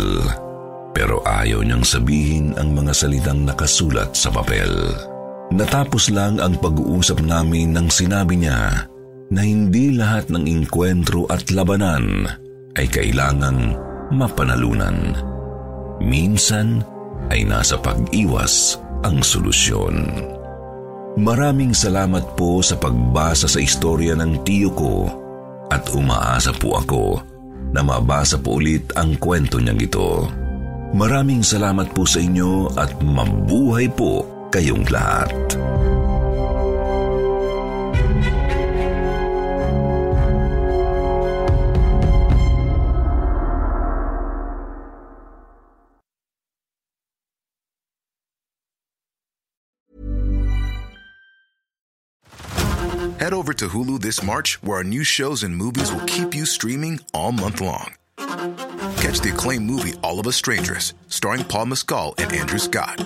pero 0.91 1.23
ayaw 1.23 1.63
niyang 1.63 1.83
sabihin 1.83 2.55
ang 2.59 2.75
mga 2.75 2.91
salitang 2.91 3.43
nakasulat 3.47 4.11
sa 4.15 4.31
papel. 4.31 4.95
Natapos 5.49 6.13
lang 6.13 6.37
ang 6.37 6.61
pag-uusap 6.61 7.25
namin 7.25 7.73
nang 7.73 7.89
sinabi 7.89 8.37
niya 8.37 8.85
na 9.33 9.41
hindi 9.41 9.97
lahat 9.97 10.29
ng 10.29 10.45
inkwentro 10.45 11.25
at 11.25 11.49
labanan 11.49 12.29
ay 12.77 12.85
kailangang 12.85 13.73
mapanalunan. 14.13 15.17
Minsan 16.01 16.85
ay 17.33 17.45
nasa 17.49 17.81
pag-iwas 17.81 18.77
ang 19.01 19.25
solusyon. 19.25 20.05
Maraming 21.17 21.73
salamat 21.73 22.37
po 22.37 22.61
sa 22.61 22.77
pagbasa 22.77 23.49
sa 23.49 23.57
istorya 23.57 24.13
ng 24.13 24.45
tiyo 24.45 24.69
ko 24.71 25.09
at 25.73 25.89
umaasa 25.97 26.53
po 26.53 26.77
ako 26.77 27.03
na 27.73 27.81
mabasa 27.81 28.37
po 28.37 28.61
ulit 28.61 28.93
ang 28.93 29.17
kwento 29.17 29.57
niyang 29.57 29.81
ito. 29.81 30.29
Maraming 30.93 31.41
salamat 31.41 31.93
po 31.93 32.05
sa 32.05 32.21
inyo 32.21 32.73
at 32.77 32.97
mabuhay 33.01 33.89
po 33.93 34.25
kayong 34.51 34.85
lahat. 34.89 35.29
Head 53.19 53.33
over 53.33 53.53
to 53.53 53.67
Hulu 53.67 53.99
this 53.99 54.23
March, 54.23 54.63
where 54.63 54.77
our 54.77 54.83
new 54.83 55.03
shows 55.03 55.43
and 55.43 55.55
movies 55.55 55.91
will 55.91 56.05
keep 56.07 56.33
you 56.33 56.45
streaming 56.45 56.99
all 57.13 57.31
month 57.31 57.59
long. 57.59 57.93
Catch 58.17 59.19
the 59.19 59.31
acclaimed 59.33 59.65
movie 59.65 59.93
All 60.01 60.19
of 60.19 60.25
Us 60.25 60.37
Strangers, 60.37 60.93
starring 61.09 61.43
Paul 61.43 61.65
Mescal 61.67 62.15
and 62.17 62.31
Andrew 62.31 62.59
Scott. 62.59 63.05